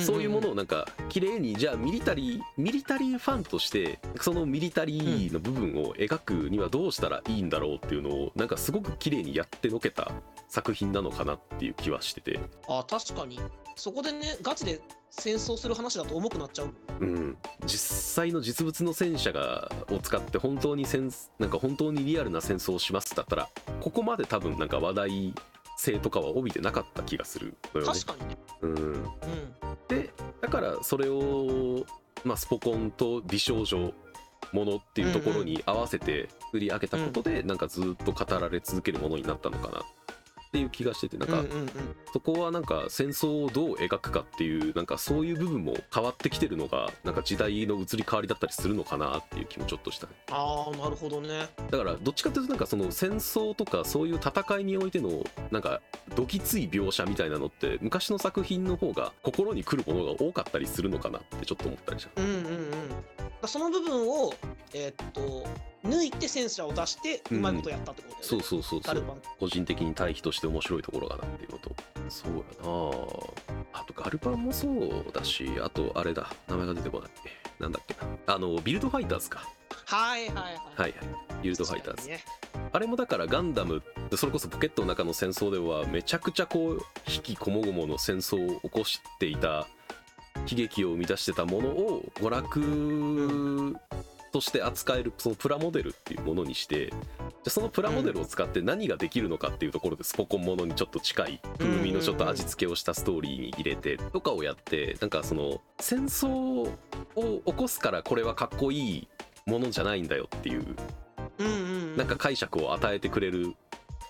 [0.00, 10.12] そういうものをなんか綺麗にじゃあミリタリーミリタリーファンとしてそのミリタリーの部分を描くにはどうしたらいいんだろうっていうのをなんかすごく綺麗にやってのけた
[10.48, 13.40] 作品なのかなっていう気はしてて、あ確かに
[13.76, 17.36] そこでねガチで戦争する話だと重くなっちゃううん、
[17.66, 23.48] 実際の実物の戦車がを使って本当に戦なんか本当にリアルな戦争をしますだったら
[23.80, 25.34] ここまで多分なんか話題
[25.76, 27.92] 性とかは帯びてなかった気がするのよね。
[27.92, 29.04] 確かにねうん、うん。
[29.88, 30.10] で
[30.40, 31.84] だからそれを、
[32.24, 33.92] まあ、スポコンと美少女
[34.52, 39.82] ものっていうところに合わせて作り上げたことで、なんかずっと語られ続けるものになったのかな
[40.46, 41.44] っていう気がしててなんか、
[42.12, 50.12] そこはなんか戦争をどう描くかっていうなんかそういう部分も変わってきてるのがなんか時代の移り変わりだったりするのかなっていう気もちょっとしたね。
[50.30, 51.48] ああなるほどね。
[51.70, 55.80] だからどっちかっていうとなんかその戦争とかそういう戦いにおいてのなんか
[56.14, 62.24] どぎつい描写みたいなのって昔の作品の方が心に来るものが多かったりするのかなってちょっと思ったりしたう。
[62.24, 62.70] んうんうん。
[63.42, 64.32] だその部分を
[64.74, 65.46] えーっと
[65.84, 68.94] 抜いて戦車を出してうまいことやったってことだよね、そうそうそうそう。
[68.94, 69.22] ガルパン。
[69.38, 71.70] 個人的に対比として面白いところかなっていうのと。
[72.08, 73.80] そうやな。
[73.80, 76.28] あとガルパンもそうだしあとあれだ。
[76.48, 77.10] 名前が出てこない。
[77.60, 77.94] なんだっけ。
[78.26, 79.48] なあのビルドファイターズか。
[79.84, 80.54] はいはいはいはい。
[80.76, 80.94] はい
[81.42, 82.18] ビルドファイターズ、ね。
[82.72, 83.82] あれもだからガンダム
[84.16, 86.74] それこそポケットの中の戦争ではめちゃくちゃこう
[87.06, 89.68] 悲喜こもごもの戦争を起こしていた
[90.50, 93.76] 悲劇を生み出してたものを娯楽
[94.36, 96.98] として扱えるそのプラモデルっていうものにしてじゃ
[97.46, 106.68] あそのプラモデルを使って何ができるのかっていうところでスポコンものにちょっと近い風味のちょっと味付けをしたストーリーに入れてとかをやってなんかその戦争を
[107.46, 109.08] 起こすからこれはかっこいい
[109.46, 113.54] ものじゃないんだよっていうなんか解釈を与えてくれる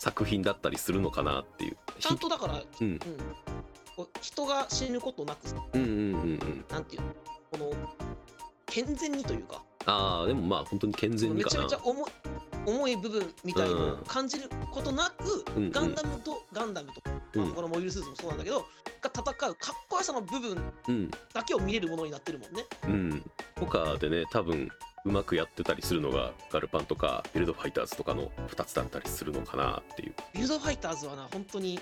[0.00, 1.76] 作品だったりするのかなっていう。
[2.00, 3.00] ちゃんとだから、うんうん、
[4.20, 5.38] 人が死ぬことなく
[5.72, 6.64] うんうんうんうん。
[6.68, 7.08] なんていうの
[7.52, 8.15] この
[8.66, 11.79] 健全にというかああでもまあ本当に健全にめちゃめちゃ。
[11.85, 12.11] 重い
[12.66, 17.00] 重い部分みたいのをうん感じることなく、うんうんガンダムとガンダムと、
[17.35, 18.66] うんまあ、このモビルスーツもそうなんだけど
[19.00, 19.55] が戦うかっ
[19.88, 22.64] こよさの部分うんだけを見れるものになってるもんね。
[22.85, 23.22] うん。
[23.55, 24.68] とかでね多分
[25.05, 30.14] うまくやってたりするのがガルパンとかビルドファイターズとかの2つだったりするのかなっていう。
[30.35, 31.79] ビルドファイターズはな本当に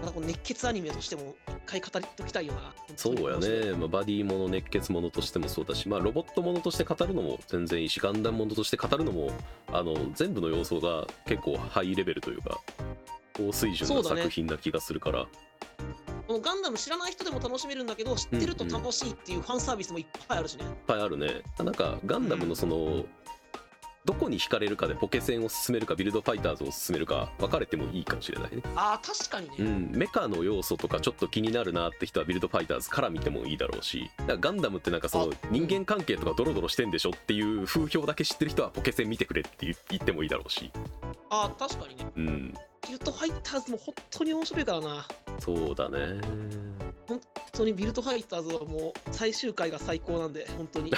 [0.00, 2.74] まだこう熱血アニメとしても一回語りときたいよな。
[2.96, 9.30] そうやね、まあ、バディもの熱血ものとしてもそうだし、まあ、ロボットものとして語るのも全然いいしガンダムものとして語るのも
[9.72, 12.60] あの全部の要素が結構ハイレベルというか
[13.34, 15.26] 高水準のそうだね作品な気がするから。
[16.26, 20.64] このガンダム知らない人でも楽しめるんだけど知ってると楽しいっていうファンサービスもいっぱいあるしね。
[20.64, 23.06] いっぱいあるねなんかガンダムのその、
[24.04, 28.62] どこに惹かれるかでポケセンを進めるかビルドファイターズを進めるか分かれてもいいかもしれないね。
[28.74, 29.54] ああ確かにね。
[29.58, 29.90] うん。
[29.92, 34.10] メカの要素とかちょっと気になるなって人はビルドファイターズから見てもいいだろうし。
[34.26, 35.46] ガンダムってなんかそのあ。
[35.50, 40.70] 人間関係とかドロドロしてんでしょっていう風評だけ知ってる人はポケセン見てくれって言言ってもいいだろうし。
[41.30, 42.06] ああ確かにね。
[42.16, 42.54] うん
[42.88, 45.06] ビルドファイターズも本当に面白いからな。
[45.38, 46.20] そうだね
[47.06, 47.20] 本
[47.52, 50.92] 当にビルドファイターズはもう最終回が最高なんで本当に。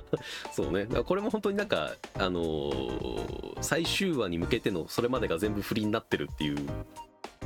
[0.52, 6.58] そうねこれも本当になんかあのー最終話に向けてのそれまでが全部不利になってるっていう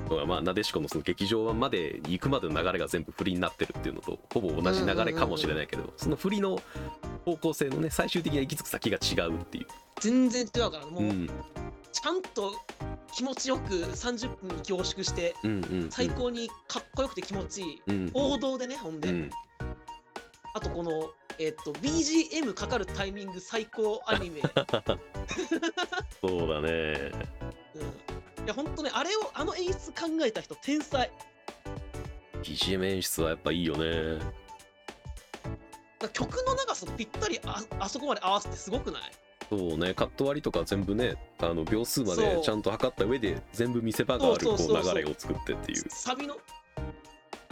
[0.08, 6.60] のがまあなでしこのその劇場版まで行くまでの流れが全部不利になってるっていうのとほぼ同じ流れかもしれないけど、その不利の
[7.24, 9.66] 方向性のね最終的な行き着く先が違うっていう、
[10.00, 11.30] 全然違うからもう、うん、
[11.92, 12.52] ちゃんと
[13.12, 15.90] 気持ちよく30分に凝縮してうんうんうん。
[15.90, 19.30] 最高にかっこよくて気持ちいい、うん王道でねほんで、うん。
[20.54, 24.40] あとこのえっと BGM かかるタイミング最高アニメ、
[26.20, 27.12] そうだね。
[27.74, 27.84] うん、い
[28.48, 31.10] や本当ねあれをあの演出考えた人天才。
[32.42, 34.18] BGM 演出はやっぱいいよね。
[36.12, 39.02] 曲の長さとぴったりああそこまで合わせてすごくない？
[39.50, 45.84] そうねカット割りとか全部ねあの秒数までちゃんと測った上で全部見せ場があるこそう流れを作ってっていう。
[45.88, 46.36] サビの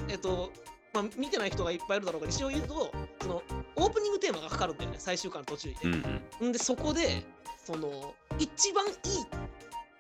[0.09, 0.53] えっと
[0.95, 3.43] まあ見てない人がいっぱいいるだろうから一応言うとその
[3.75, 6.49] オープニングテーマがかかるんだよね最終回の途中にうんね、うん。
[6.51, 7.25] んでそこで
[7.65, 8.93] その一番いい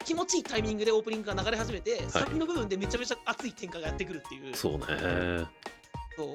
[0.07, 4.55] 気持ちいいタイミングでオープニングが流れ始めて、サビの部分でめちゃめちゃ熱い展開がやってくるっていう。
[4.55, 4.87] そうね。
[6.17, 6.29] そう。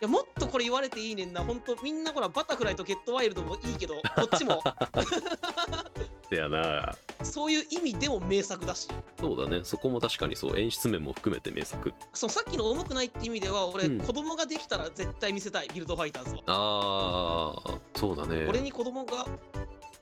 [0.00, 1.42] やもっとこれ言われていいねんな。
[1.42, 4.62] 本当みんなほらバタフライとゲットワイルドもいいけどこっちも。
[6.28, 6.96] でやな。
[7.22, 8.88] そういう意味でも名作だし。
[9.20, 9.60] そうだね。
[9.62, 10.58] そこも確かにそう。
[10.58, 11.94] 演出面も含めて名作。
[12.12, 14.00] そのさっきの重くないって意味では俺、うん。
[14.00, 15.68] 子供ができたら絶対見せたい。
[15.72, 18.44] ビルドファイターズは、あーそうだね。
[18.48, 19.26] 俺に子供が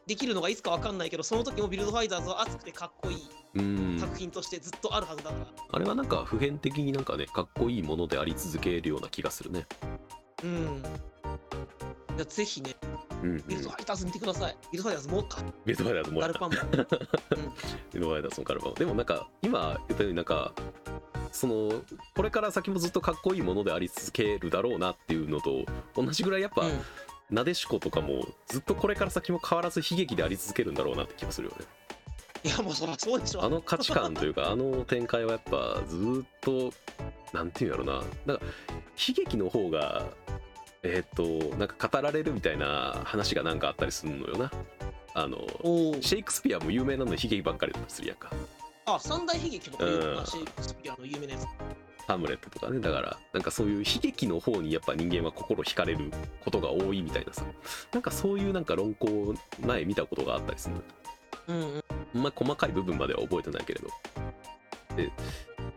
[0.07, 3.99] できるのがいつかわかんないけどその時もビルドファイターズは熱くてかっこいいうん。
[3.99, 5.47] 作品としてずっとあるはずだから。
[5.73, 9.67] あれはなんか普遍的になんかねかっこいいものであり続けるような気がするね。
[10.43, 10.83] うん。
[12.17, 12.77] いやぜひね
[13.23, 14.57] うん、うん、ビルドファイターズ見てください。
[14.71, 16.57] ビルドファイターズもうかビルドファイターズもガルパンも。
[17.93, 20.53] ビルドファイターズのガルパンでもなんか今言ったようになんか
[21.33, 21.83] その
[22.15, 25.65] これから先もずっとかっこいいものであり続けるだろうなっていうのと
[25.95, 26.81] 同じぐらいやっぱ、うん
[27.31, 31.65] なでしことかもずっとこれから先も変わらず悲劇であり続けるんだろうなって気がするよね。
[32.45, 36.73] いやもうそりゃそうでしょあの価値観というかあの展開はやっぱずっと
[37.33, 38.35] なんていうんやろなな。
[38.35, 38.45] んか
[39.09, 40.05] 悲劇の方が
[40.83, 44.51] えーっとなんか語られるみたいな話がなんかあったりするのよな。
[45.17, 45.39] あの
[46.03, 48.31] シェイクスピアも有名なのに悲劇ばっかりだったりするやんか。
[48.87, 50.17] あ三大悲劇とかいううん。
[50.17, 51.47] 話シェイクスピアの有名なやつ
[52.07, 56.11] ハムレットとかねだからなんかそういう悲劇の方にやっぱ人間は心惹かれる
[56.45, 57.45] ことが多いみたいなさ。
[57.93, 60.75] なんかそういうなんか論考前見たことがあったりする。
[60.75, 60.83] の
[61.49, 61.83] うん
[62.15, 62.23] うん。
[62.23, 63.89] ま細かい部分までは覚えてないけれど。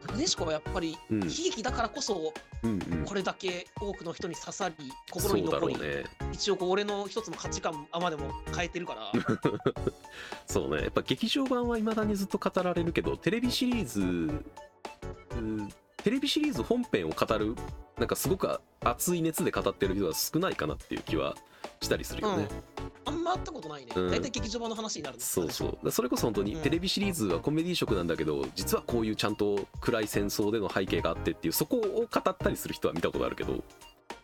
[0.08, 1.20] なでしこはやっぱりうん。
[1.22, 3.06] 悲劇だからこそうんうん。
[3.06, 4.76] これだけ多くの人に刺さり
[5.12, 6.04] 心に残り、ね。
[6.34, 9.12] 一応こう俺の一つの価値観あまでも変えてるから。
[10.46, 10.84] そうね。
[10.84, 15.70] やっぱ劇場版はいまだにずっと語られるけどテレビシリーズうん
[16.08, 17.54] テレビシリーズ本編を語る
[17.98, 21.36] なんかすごく熱い熱で語ってる人は少ないかなっていう気は
[21.82, 22.48] したりするよね、
[23.04, 24.10] あんま会ったことないね、うん。
[24.10, 25.92] 大体劇場版の話になるのそうそう。
[25.92, 26.62] それこそ本当にうん。
[26.62, 33.62] テレビシリーズはコメディ色なんだけど実はこういうちゃんと暗い戦争での背景があってっていうそこを語ったりする人は見たことあるけど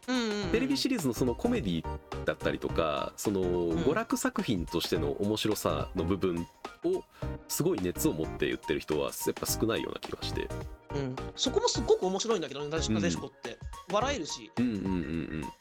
[0.08, 0.48] うんうんうん。
[0.52, 1.86] テレビシリーズのそのコメディ
[2.24, 6.48] だったりとかその娯楽作品としての面白さの部分
[6.86, 7.04] を
[7.50, 10.48] すごい熱を持って言ってる人はやっぱ少ないような気がして
[10.96, 11.16] うん。
[11.36, 13.58] そこもすっごく面白いんだけどねなでしこって、
[13.92, 14.52] 笑えるし。
[14.58, 15.54] うんうんうん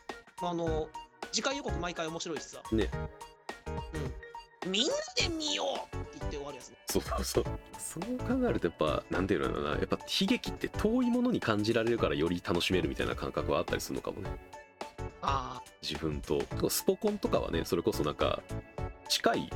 [0.45, 0.89] あの
[1.31, 2.91] 次回予告毎回面白いしさ、うんね。
[4.65, 6.77] うん、みんなで見ようって言って終わるやつね。
[6.91, 7.45] そうそうそう。
[7.79, 9.71] そう考えるとやっぱなんていうのかな。
[9.71, 14.31] やっぱ悲劇って遠いものに感じられるからより楽しめるみたいな感覚はあったりするのかもね。
[15.23, 16.43] あ自分と。
[16.69, 18.43] スポコンとかはねそれこそなんか
[19.09, 19.51] 近い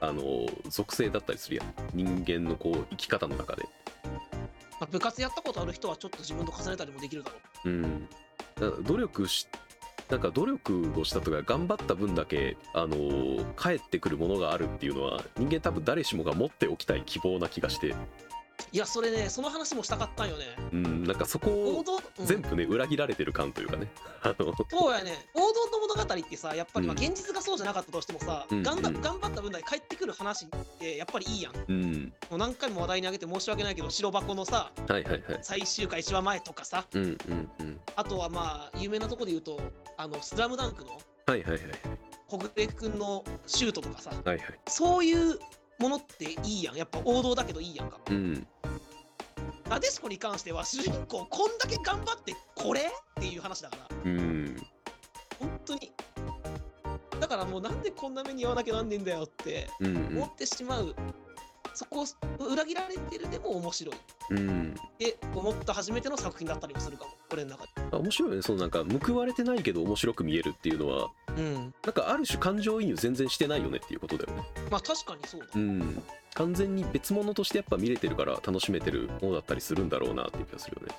[0.00, 1.74] あの属性だったりするやん。
[1.94, 3.62] 人間のこう生き方の中で。
[3.62, 3.66] ー、
[4.82, 7.68] まあ、部活やったことある人はちょっと自分と重ねたりもできるだろう。
[7.68, 8.08] うん。
[8.82, 9.46] 努力し
[10.10, 17.94] なんか努力をしたとか頑張った分だけあの返ってくるものがあるっていうのは人間多分誰しもが持っておきたい希望な気がして。
[18.72, 20.44] いやそれねその話もしたかったんよね。
[20.72, 21.84] うんなんかそこを
[22.24, 23.86] 全部ね裏切られてる感というかね。
[24.22, 24.52] あの。
[24.68, 25.12] そうやね。
[25.34, 27.04] 王道の物語ってさやっぱりまあうん。
[27.04, 31.56] 現実がそうじゃなかったとしてもさ、うん頑頑張った分だけ帰ってくる話ってやっぱりいいやん。
[31.56, 32.12] もうん。
[32.30, 35.22] う何回も話題に上げて申し訳ないけど白箱のさはいはいはい。
[35.42, 37.80] 最終回1話前とかさうんうんうん。
[37.96, 39.60] あとはまあ有名なとこで言うと
[39.96, 40.90] あのスラムダンクの
[41.26, 41.60] はいはいはい
[42.28, 44.58] 小暮君のシュートとかさはいはい。
[44.68, 45.38] そういう
[45.78, 46.76] ものっていいやん。
[46.76, 47.98] やっぱ王道だけどいいやんか。
[48.08, 48.46] うん。
[49.68, 53.96] なでしこに関しては主人公こんだけ頑張ってこれっていう話だから。
[54.04, 54.56] うん
[55.42, 55.92] 本当に。
[57.20, 60.94] だからもうなんでこんな目に遭わなきゃなんねんだよってうん思ってしまう、
[61.74, 62.04] そこ
[62.38, 63.94] を裏切られてるでも面白い。
[63.94, 63.98] っ
[64.30, 64.38] うん。
[64.38, 67.10] うんて思った初めての作品だったりもするかも。
[67.32, 67.70] 俺の中で。
[67.90, 68.42] あ面白いよね。
[68.42, 71.10] そのなんか報われてないけど面白く見えるっていうのは。
[71.36, 71.74] うん。
[71.84, 74.44] なんかある種感情移入全然してないよねっていうことだよね。
[74.70, 75.46] まあ確かにそうだ。
[75.54, 76.02] うん。
[76.34, 80.94] 完全に別物としてやっぱ見れてるから楽しめてるものだったりするんだろうなっていう気がするよね。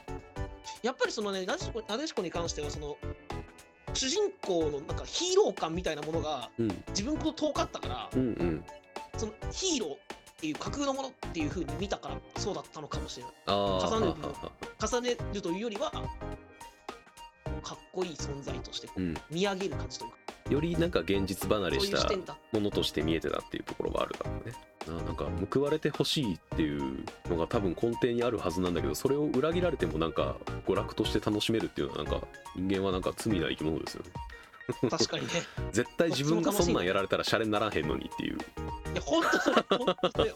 [0.82, 2.98] やっぱりそのねなでしこなでしこに関してはその
[3.94, 6.84] 主人公のなんかヒーロー感みたいなものがうん。
[6.90, 8.64] 自分と遠かったからうんうん。
[9.18, 9.98] そのヒーローっ
[10.38, 13.34] ていう架空のものっていう風に見たからそうだったのかもしれない。
[13.48, 14.14] 重ねる
[14.88, 15.92] 重ねるというよりは
[17.64, 18.90] かっこいい存在として
[19.30, 20.18] 見上げる感じというか。
[20.50, 24.54] よりなんか現実離れしたものとして見えてたっていうところはあるだろうね
[24.88, 30.36] ななんか報われてほしいっていうのが多分根底にあるはずなんだけどそれを裏切られてもなんか
[30.68, 34.04] 娯楽として楽しめるっていうのはなんか人間はなんか罪な生き物ですよ。
[34.04, 34.12] ね
[34.90, 35.34] 確かにね。
[35.72, 38.38] 絶対自分がそんなんやられたらシャレにならへんのにっていう。
[38.38, 40.36] いや本当それ本当それよ。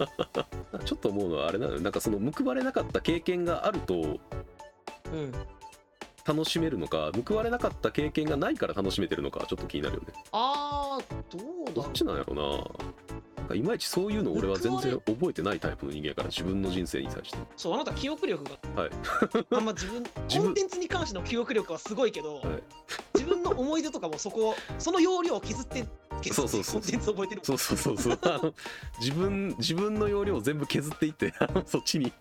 [0.83, 1.79] ちょっと思うのはあれなのよ。
[1.79, 4.19] なんかその報われなかった経験があると
[5.13, 5.33] うん。
[6.25, 10.07] 楽しめるのか報われなかった経験がないから楽しめてるのかちょっと気になるよね。
[10.33, 12.41] あーどうだどっちなんやろな。
[12.43, 12.63] なん
[13.47, 17.37] かいまいちそういうの俺は全然覚えてないタイプの人間やから自分の人生に対して。
[17.55, 18.81] そうあなた記憶力が。
[18.81, 18.91] はい。
[19.51, 22.63] あんま自分 自分コンテンツに関しての記憶力はすごいけど、はい。
[23.47, 25.85] の思い出とかもそこその容量を削って
[26.21, 26.81] 削ってそうそうそう。
[27.43, 28.53] そうそうそう
[28.99, 31.33] 自分自分の容量を全部削っていって
[31.65, 32.11] そっちに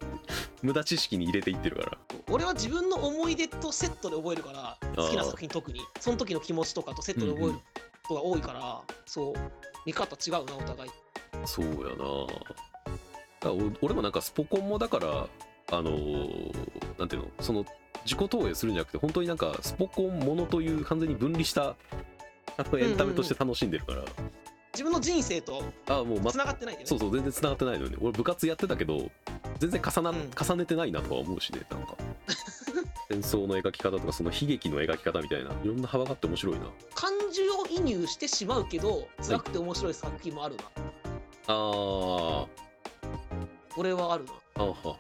[0.63, 1.99] 無駄知識に入れていってるから。
[2.31, 5.81] 俺は自分の思い出とセットで覚えるから好きな作品特に。
[6.01, 7.59] その時の気持ちとかとセットで覚える
[8.09, 9.35] ことが多いから、そう
[9.85, 10.91] 見方違うなお互い
[11.45, 13.55] そうやな。
[13.83, 15.29] 俺もなんかスポコンもだから
[15.71, 16.53] あのー
[16.99, 17.29] なんていうの？
[17.41, 17.65] その
[18.05, 21.77] 自己投影するんじゃなくて本当になんかスポコンものという完全に分離した
[22.57, 24.05] あのエンタメとして楽しんでるから、
[24.73, 26.87] 自分の人生とああもう、ま、繋がってないよね。
[26.87, 27.97] そうそう全然繋がってないのよね。
[28.01, 29.11] 俺部活やってたけど
[29.59, 30.31] 全然重な、うん。
[30.31, 31.97] 重ねてないなとは思うしねなんか。
[33.09, 35.51] 戦争の描き方とかその悲劇の描き方みたいな。
[35.51, 36.67] いろんな幅があって面白いな。
[36.95, 37.43] 感情
[37.75, 40.63] 移入してしまうけど辛くて面白い作品もあるな、
[41.49, 42.47] あー。
[43.77, 44.33] 俺はあるな。
[44.57, 44.97] あはは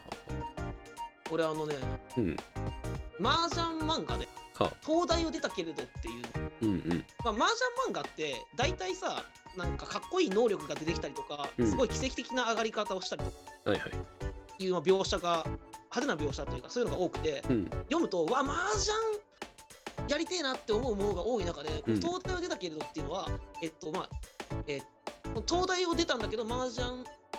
[1.31, 1.75] 俺あのね
[2.17, 2.37] うん。
[3.25, 4.29] 麻雀漫画で
[4.59, 6.25] は東大を出たけれどっていう。
[6.63, 7.05] うんうん。
[7.25, 9.25] まあ、麻雀漫画って大体さ
[9.57, 11.71] なんかかっこいい能力が出てきたりとか、うん。
[11.71, 13.23] すごい奇跡的な上がり方をしたり。
[13.65, 14.65] とはいはい。
[14.65, 15.45] いうまあ描写が
[15.95, 17.65] 派手な描写というかそういうのが多くてうん。
[17.65, 18.95] 読むとうわ麻雀
[20.09, 21.97] やりてえなって思うものが多い中で、うん。
[21.97, 23.29] 東大を出たけれどっていうのは
[23.63, 24.09] えっとまあ
[24.67, 24.81] え
[25.49, 26.87] 東大を出たんだけど麻雀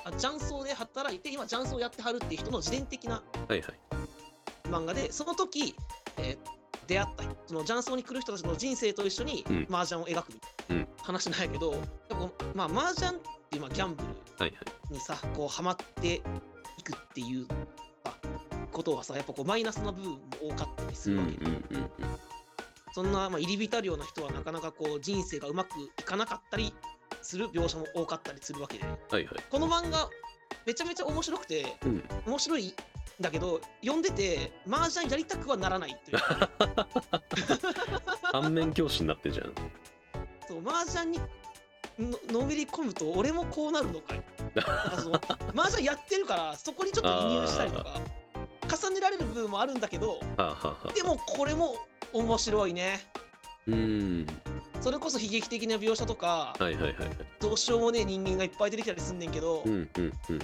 [0.06, 3.74] あ雀荘で働いて今雀荘やってはるっていう人の自伝的なはいはい。
[4.70, 5.76] 漫画でその時、
[6.18, 6.58] えー
[6.88, 9.68] 出会った人その雀荘に来る人たちの人生と一緒にうん。
[9.70, 12.16] 麻雀を描くみたいな話なんやけど、やっぱ
[12.56, 13.14] まあ麻雀っ
[13.50, 14.94] ていうまあギャンブルはいはい。
[14.94, 17.46] にさこうハマっていくっていう
[18.06, 18.16] あ
[18.72, 21.38] ことはさやっぱこうマイナスな部分も多かったりすうんうんるわ
[21.68, 21.90] けで、うんうん。
[22.94, 26.74] そんなまあ入り浸るような人はなかなかこう人生がうまくいかなかったり
[27.28, 28.86] する描写も多かったりするわけで。
[28.86, 29.44] はいはい。
[29.52, 30.10] この漫画
[30.66, 32.04] めちゃめちゃ面白くてうん。
[32.26, 32.74] 面白いん
[33.20, 36.18] だけど読んでて麻雀やりたくはならないという。
[36.18, 36.50] か
[38.32, 39.54] 反面教師になってんじゃん。
[40.48, 41.20] そう麻雀に
[42.00, 44.24] ののめり込むと俺もこうなるのかい。
[44.56, 45.22] なんかその
[45.54, 48.00] 麻雀やってるからそこにちょっと移入したりとか
[48.74, 50.22] 重ねられる部分もあるんだけど
[50.96, 51.76] でもこれも
[52.14, 53.02] 面白いね。
[53.68, 54.28] うーん
[54.88, 57.10] それこそ悲劇的な描写とかはいはいはいはい。
[57.42, 60.40] どうしようもねえ人間がいっぱい出てきたりすんねんけど、うんうんうん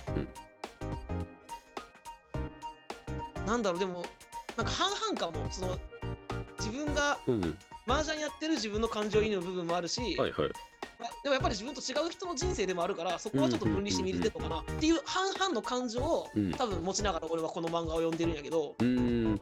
[3.40, 3.48] うん。
[3.48, 4.04] なんだろうでも
[4.58, 5.50] なんか半々かも。
[5.50, 5.80] その
[6.60, 10.50] 自分がうん麻雀やってる自分の感情移入の部分もあるし、はいはい。
[11.00, 14.60] まあでもやっぱり自分と違う人の人生でもあるからそこはちょっと分離して見れてるのかな。
[14.60, 16.52] っていう半々の感情をうん。
[16.52, 18.76] 多分持ちながら俺はこの漫画を読んでるんやけど。
[18.78, 19.42] うーん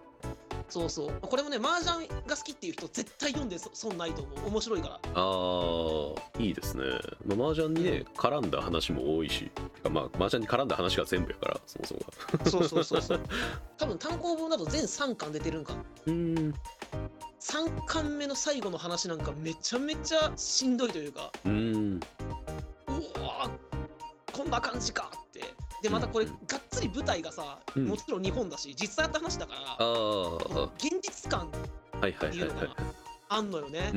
[0.72, 1.14] そうそう。
[1.22, 4.48] これもね麻雀が好きっていう人絶対読んでそ損ないと思う。
[4.48, 5.00] 面白いから。
[5.14, 6.84] あーいいですね、
[7.26, 9.52] まあ、麻雀にね絡んだ話も多いし、
[9.90, 12.50] まあ麻雀に絡んだ話が全部やからそもそもが。
[12.50, 13.20] そうそうそうそう。
[13.78, 15.76] 多分単行本だと全3巻出てるんか。
[16.06, 16.54] うーん。
[17.42, 21.34] 3巻目の最後の話なんかめちゃめちゃしんどいというか。
[21.44, 22.00] うーん。
[22.88, 22.92] う
[23.22, 23.72] わー
[24.32, 25.12] こんな感じか
[25.82, 27.88] でまたこれうんがっつり舞台がさ、うん。
[27.88, 29.86] もちろん日本だし実際あった話だから
[30.78, 31.50] 現実感
[31.98, 32.70] いはいはいはい
[33.30, 33.92] あんのよね、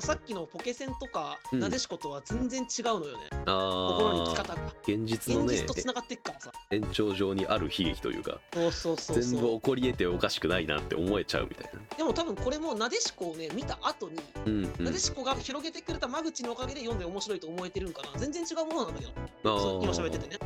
[0.00, 1.60] さっきのポケセンとか、うん。
[1.60, 3.28] なでしことは全然違うのよね。
[3.32, 6.52] ああ心に来方が現実のね現実とつながってっからさ。
[6.70, 11.96] 延長上にある悲劇というかそうそうそう全部起こり得ておかしくないなって思えちゃうみたいな。
[11.96, 14.84] でも多分これもなでしこをね見た後に、うんうん。
[14.84, 18.18] なでしこが広げてくれた間口のおかげで読んで面白いと思えてるんかな。
[18.18, 19.80] 全然違うものなんだけど。
[19.82, 20.38] 今喋っててね。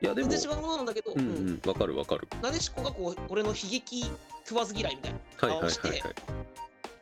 [0.00, 1.60] いやでも全然違うものなんだけど、うんうんうん。
[1.66, 2.28] わかるわかる。
[2.42, 4.04] なでしこがこう俺の悲劇
[4.44, 6.14] 食わず嫌いみたいなはいはいはい顔してはい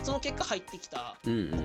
[0.07, 1.65] その結果入ってきたうんうん。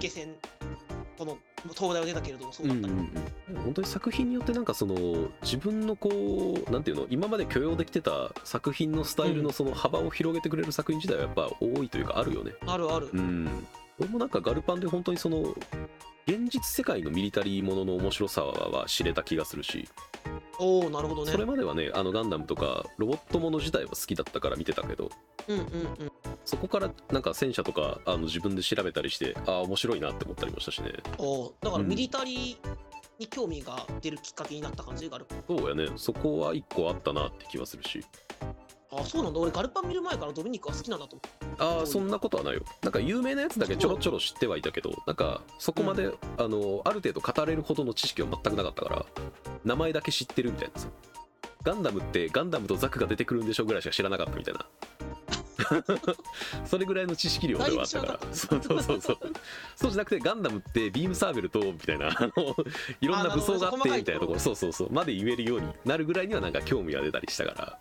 [1.16, 1.38] この
[1.76, 3.08] 東大を出たけれどもそううんだったり、
[3.50, 6.10] うんうん、本当に作品によってなんかその自分のこ
[6.68, 12.54] うなんていうの今まで許容できてた作品のスタイルのその幅を広げてくれる作品自体はやっぱ多いというかあるよね。
[12.66, 13.68] あるある、うん、
[14.00, 15.54] 俺もなんかガルパンで本当にその
[16.28, 19.88] 現実世界のミリタリーものの面白さは知れた気がするし
[20.60, 21.32] おおなるほどね。
[21.32, 25.10] それまではねあのガンダムとかロボットもの自体は好きだったから見てたけど
[25.48, 25.68] うんうんう
[26.06, 26.12] ん。
[26.46, 30.92] そこからなんか戦車とかあの自分で調べたりしてああ面白いなって思ったりもしたしね。
[31.18, 31.90] おーだからうん。
[31.90, 32.78] ミリタリー
[33.20, 35.90] に興味が出るきっかけになった感じがある、そうやね。
[35.96, 38.04] そこは一個あったなって気はするし
[38.94, 39.40] あそうなんだ。
[39.40, 41.16] 俺ガルパン見る前からドミニクは好きなんだと。
[41.16, 42.62] 思ああそんなことはないよ。
[42.82, 49.06] なんか有名なやつだけちょろちょろ知ってはいたけどなんかそこまで、あのある程度語れるほどの知識は全くなかったから
[49.64, 50.88] 名前だけ知ってるみたいなさ
[51.64, 54.66] ガンダムってガンダムとザクが出てくるんでしょぐらいしか知らなかったみたいな。
[56.66, 58.20] それぐらいの知識量ではあったから。
[58.34, 59.18] そうそうそうそう。
[59.76, 62.56] そうじゃなくてガンダムってビームサーベルとみたいなあの
[63.00, 64.40] いろんな武装があってみたいなところ。
[64.40, 64.92] そうそうそう。
[64.92, 67.80] まで言えるようになるぐらいにはなんか興味が出たりしたから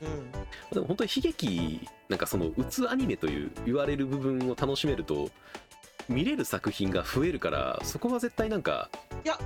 [0.00, 0.30] ううん。
[0.72, 5.30] でも本当に悲劇なんかそのうつアニメという言われる部分を楽しめると
[6.08, 8.90] 見れる作品が増えるからそこは絶対なんか
[9.24, 9.38] いや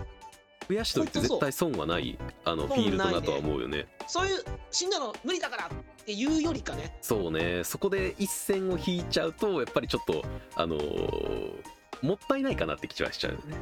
[0.68, 3.86] 増やしといて絶対損はないあのフィールドだとは思うよね。
[4.07, 6.96] そういう死んだの無理だからっていうよりかね。
[7.03, 7.64] そうね。
[7.64, 10.24] そこで一線を引いちゃうとやっぱりちょっと
[10.55, 11.62] あのー
[12.03, 13.57] もったいないかなって気はしちゃうよね。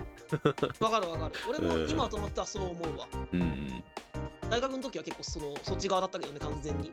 [0.80, 1.34] わかるわかる。
[1.49, 1.91] 俺もうん。
[1.91, 3.07] 今となってはそう思うわ。
[3.32, 3.84] うん
[4.51, 6.93] 大学の時は結構そのそっち側だったけどね完全に。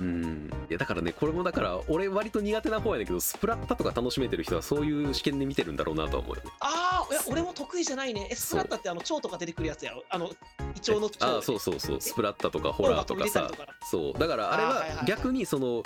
[0.00, 0.50] うん。
[0.68, 6.50] いやだからねこれもだから俺割と苦手な方やねんけどスプラッタとか楽しめてる人はそういう視点で見てるんだろうなとは思うよね。
[6.60, 8.28] ああいや俺も得意じゃないね。
[8.30, 9.92] エスプラッタってあの蝶とか出てくるやつや。
[9.92, 10.30] ろあの
[10.76, 11.24] イチョウの蝶。
[11.26, 12.00] ああそうそうそう。
[12.00, 13.50] スプラッタとかホラーとかさ
[13.90, 14.18] そう。
[14.18, 15.82] だからあれは逆にその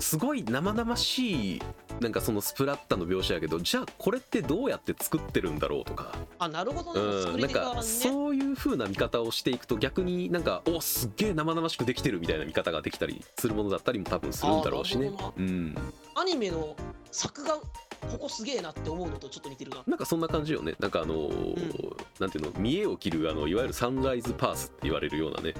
[0.00, 1.62] すごい生々しい
[2.00, 6.14] なんかそのスプラッタの描写やけどじゃあこれってどうやって作ってるんだろうとか。
[6.38, 8.27] あなるほどね、うん、なんかそう
[8.58, 15.10] 風な見方をしていくと逆になんかおすっげえ生々しくできてるみたいな見方ができたりするものだったりも多分するんだろうしね。
[15.36, 15.74] うん。
[16.14, 16.76] アニメの
[17.10, 19.82] 作画ここすげえなって思うのとちょっと似てるな。
[19.86, 20.74] なんかそんな感じよね。
[20.78, 25.54] なんかあのーなんていうの見栄を切るあのいわゆるサンライズパースって言われるようなね。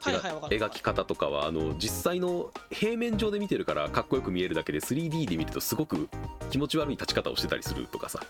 [0.00, 0.58] はいはいわかる。
[0.58, 6.08] 描き方とかはあの実際の平面上で見てるからかっこよく見えるだけで 3D で見るとすごく
[6.50, 8.20] 気持ち悪い立ち方をしてたりするとかさ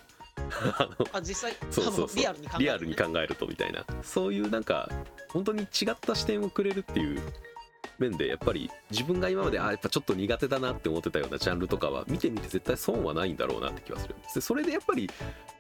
[1.13, 3.85] あ実際そうそうリアルに考えるリアルに考えるとみたいな。
[4.03, 4.91] そういうなんか
[5.29, 7.21] 本当に違った視点をくれるっていう
[7.99, 14.15] 面でやっぱり自分が今まであやっぱちょっと苦手だなって思ってたようなジャンルとかは見てみて絶対損はないんだろうなって気がする。
[14.35, 15.11] でそれでやっぱり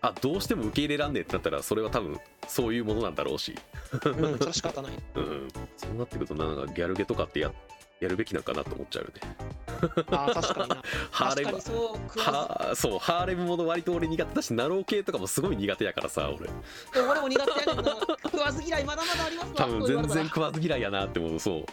[0.02, 3.54] あどうしても受け入れらんねえってなったらそれは多分そういうものなんだろうし。
[3.92, 4.92] うんそれは仕方ない。
[5.16, 7.52] うんそうなってくるとなんかギャルゲとかってや
[8.00, 9.36] やるべきなんかなと思っちゃうよね。
[10.10, 10.82] あー確かにな。
[11.10, 16.50] ハーレムそうそうハーレムもの割と俺苦手だしナロー系とかもすごい苦手やからさ俺。
[17.02, 17.96] 俺も苦手やねんな。
[18.24, 19.54] 食わず嫌いまだまだありますわ。
[19.56, 21.64] 多分全然食わず嫌いやなって思うそう。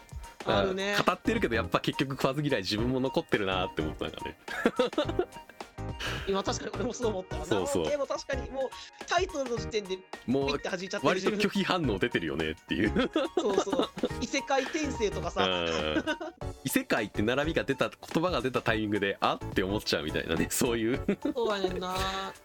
[0.45, 0.95] あるね。
[1.05, 4.37] 語ってるけどやっぱ結局食わず嫌い自分も残ってるなって思ったんかね
[6.27, 7.45] 今確かに俺もそう思ったわ。
[7.45, 7.89] そうそう。
[7.89, 8.69] でも確かにもう
[9.07, 13.11] タイトルの時点でもう割と拒否反応出てるよねっていう。
[13.37, 13.89] そうそう。
[14.21, 15.45] 異世界転生とかさ。
[15.45, 16.03] うん。
[16.63, 20.47] 異世界って並びが出た言葉が出たタイミングであって思っちゃうみたいなね。
[20.49, 21.01] そういう。
[21.35, 21.95] そうやねんな。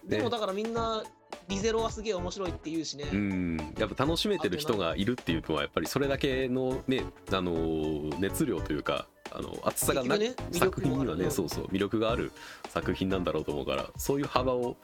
[0.03, 1.03] でもだからみんな
[1.49, 3.57] リゼロはすげえ面白いって言うしね、うん。
[3.77, 12.31] やっぱ楽しめてる人がいるっていうのはやっぱりそれだけのねあのー熱量というかあの熱さがな、ね作品にはねそうそう魅力がある
[12.69, 14.77] 作品なんだろうと思うからそういう幅を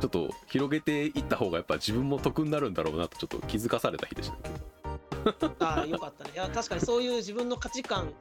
[0.00, 4.54] ちょっと広げていった方がやっぱ自分も得になるんだろうなとちょっと気づかされた日でしたね。
[5.60, 6.30] ああよかったね。
[6.34, 8.12] いや確かにそういう自分の価値観を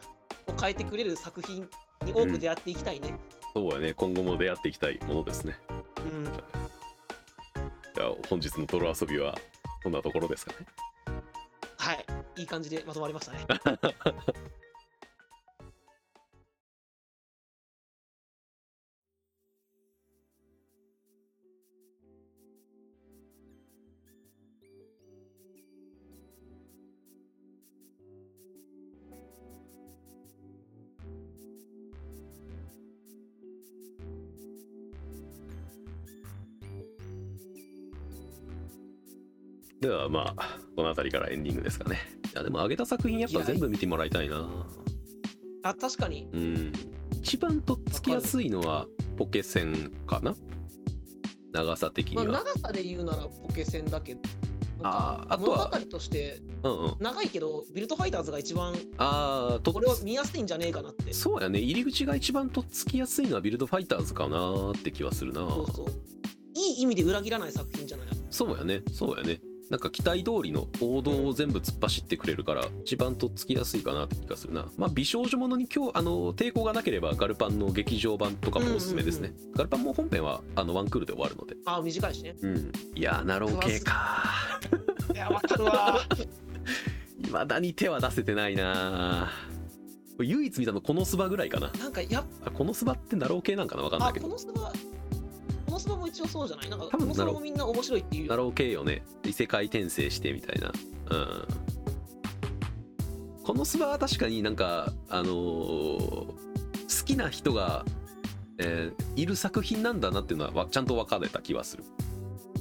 [0.60, 1.68] 変えてくれる作品
[2.06, 3.18] に多く出会っていきたいね。
[3.54, 3.94] そうやね。
[3.94, 5.58] 今後も出会っていきたいものですね。
[5.98, 9.36] うん、じゃあ本日の泥遊びは
[9.84, 10.58] こんなところですかね。
[11.78, 12.06] はい。
[12.36, 13.46] いい感じでまとまりましたね
[39.84, 42.00] ではまあこの辺りからエンディングですかね。
[42.34, 44.66] いやでも上げた作品やっぱ全部見てもらいたいな。
[45.64, 46.30] あ確かに。
[46.32, 46.72] うん。
[47.12, 50.36] 一番とっつきやすいのはポケセンかな。
[51.52, 54.22] 長さ的まあ、には、長さで言うならポケセンだけど。
[54.84, 55.70] あーあとは。
[55.70, 56.96] 物語としてうんうん。
[57.00, 61.12] 長いけどビルドファイターズが一番ああと俺は見やすいんじゃねえかなって。
[61.14, 61.60] そうやね。
[61.60, 65.42] 入り口が一番とっつきやすいのはビルドファイターズかなって気はするな。
[65.42, 65.88] そうそう。
[66.56, 68.08] いい意味で裏切らない作品じゃない？
[68.30, 68.82] そうやね。
[68.94, 69.40] そうやね
[69.74, 74.68] なんか期待通りの王道を全部突っ走ってくれるから一番とっつきやすいかなって気がするな。
[74.78, 81.56] まあ美少女ものに今日あの抵抗がなければガルパンの劇場版とかもおすすめですね、ガルパンも本編はあのワンクールで終わるので。
[81.66, 82.36] ああ短いしね。
[82.40, 84.60] うんいやーナロー系か。
[85.12, 86.00] いやわかるわ。
[87.26, 89.32] いまだに手は出せてないな
[90.20, 91.72] 唯一見たのこのスバぐらいかな。
[91.80, 93.82] なんかやこのすばってなろう系なんかな？
[93.82, 94.28] わかんなあいけど。
[94.28, 94.72] このすば
[95.80, 96.70] すばも一応そうじゃない？
[96.70, 98.30] なんかすばもみんな面白いっていう。
[98.30, 99.04] なろう系よね。
[99.26, 100.72] 異世界転生してみたいな。
[101.12, 101.48] うん。
[103.44, 106.36] このすばは確かになんかあのー好
[107.06, 107.84] きな人が、
[108.58, 111.84] えーいる作品なんだなっていうのはわちゃんと分かれた気はする、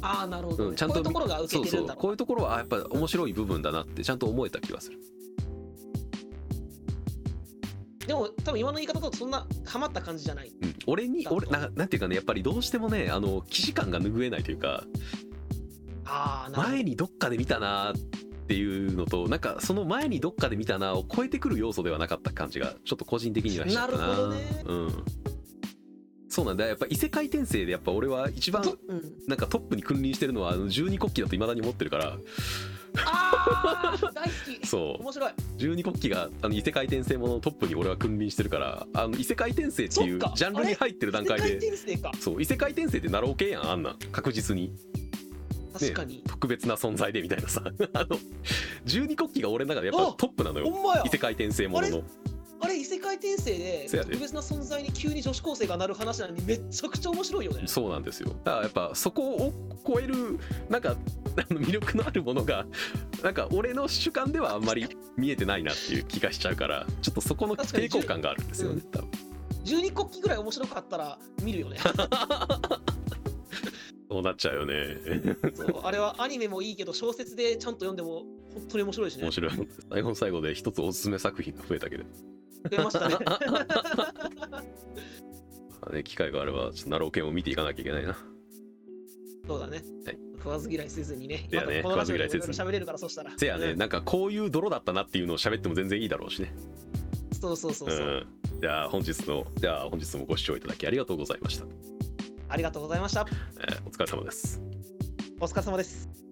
[0.01, 0.71] ああなるほど、ね。
[0.71, 4.99] うん、ちゃんとこういうところが受そうそうけてるんだろこういうところはあやっぱ面白い部分だなってちゃんと思えた気はする
[8.07, 10.53] でも多分今の言い方だとそんなハマった感じじゃない。
[10.61, 14.85] うん、俺に俺ななんていうかねやっぱりどうしてもねあの既視感が拭えないというか
[16.05, 17.95] あ前にどっかで見たなっ
[18.47, 24.07] ていうのとなんかその前にどっかで見たなを超えてくる要素ではなかった感じがちょっと個人的にはしちゃったな。
[24.07, 24.41] なるほどね。
[24.67, 25.05] うん、
[26.29, 26.67] そうなんだ。
[26.67, 28.65] やっぱ異世界転生でやっぱ俺は一番
[29.29, 32.19] なんかトップに君臨してるのはあの十二国旗だと未だに思ってるから
[32.99, 34.31] あー大好
[34.61, 34.67] き。
[34.67, 35.03] そう。
[35.03, 35.33] 面白い。
[35.57, 40.37] 十二国旗があの異世界転生もののトップに俺は君臨してるからあの異世界転生っていうそっか。
[40.37, 42.13] ジャンルに入ってる段階世界で転生か。
[42.21, 43.99] そう異世界転生ってナロー系やんあんなん。
[44.11, 44.73] 確実に。
[45.73, 47.63] 確かに、特別な存在でみたいなさ。
[47.95, 48.19] あの
[48.85, 50.71] 十二国旗が俺の中でやっぱあトップなのよ。
[50.71, 51.03] ほんまや。
[51.07, 52.03] 異世界転生ものの
[52.63, 57.65] あれ異世界転生で特別な存在に急に女子高生がなる話なのにめちゃくちゃ面白いよね。
[57.67, 58.31] そうなんですよ。
[58.45, 59.53] だからやっぱそこを
[59.87, 60.39] 超える
[60.69, 60.95] なんかあ
[61.53, 62.65] の魅力のあるものが
[63.23, 64.87] なんか俺の主観ではあんまり
[65.17, 69.11] 見えてないなっていう気がしちゃうからちょっとそこの抵抗感があるんですよね多分。
[69.65, 71.79] 十二国旗ぐらい面白かったら見るよね。
[74.09, 74.99] そうなっちゃうよね。
[75.55, 79.23] そうあれはアニメもいいけど小説でちゃんと読んでも本当に面白いしね。
[79.25, 79.51] 面白い。
[79.91, 82.05] 最後の最後で一つおすすめ作品が増えたけど
[82.79, 83.17] ましたね。
[85.93, 88.17] ね機会があればちょっとナロー犬を見ていかなきゃいけないな。
[89.47, 90.19] そうだね、はい。
[90.37, 91.49] 食わず嫌いせずにね。
[91.51, 92.55] いやね食わず嫌いせずに。
[92.55, 93.33] 喋れるからそしたら。
[93.37, 93.79] せやね、うん。
[93.79, 96.55] なんかこういう泥だったなっていうのを喋っても全然いいだろうしね。
[97.41, 98.27] そうそうそうそう、ん。
[98.61, 101.65] じゃあ本日のじゃあ本日もご視聴いただきありがとうございました、
[102.49, 103.27] ありがとうございました。
[103.59, 104.61] えーお疲れ様です。
[105.41, 106.32] お疲れ様です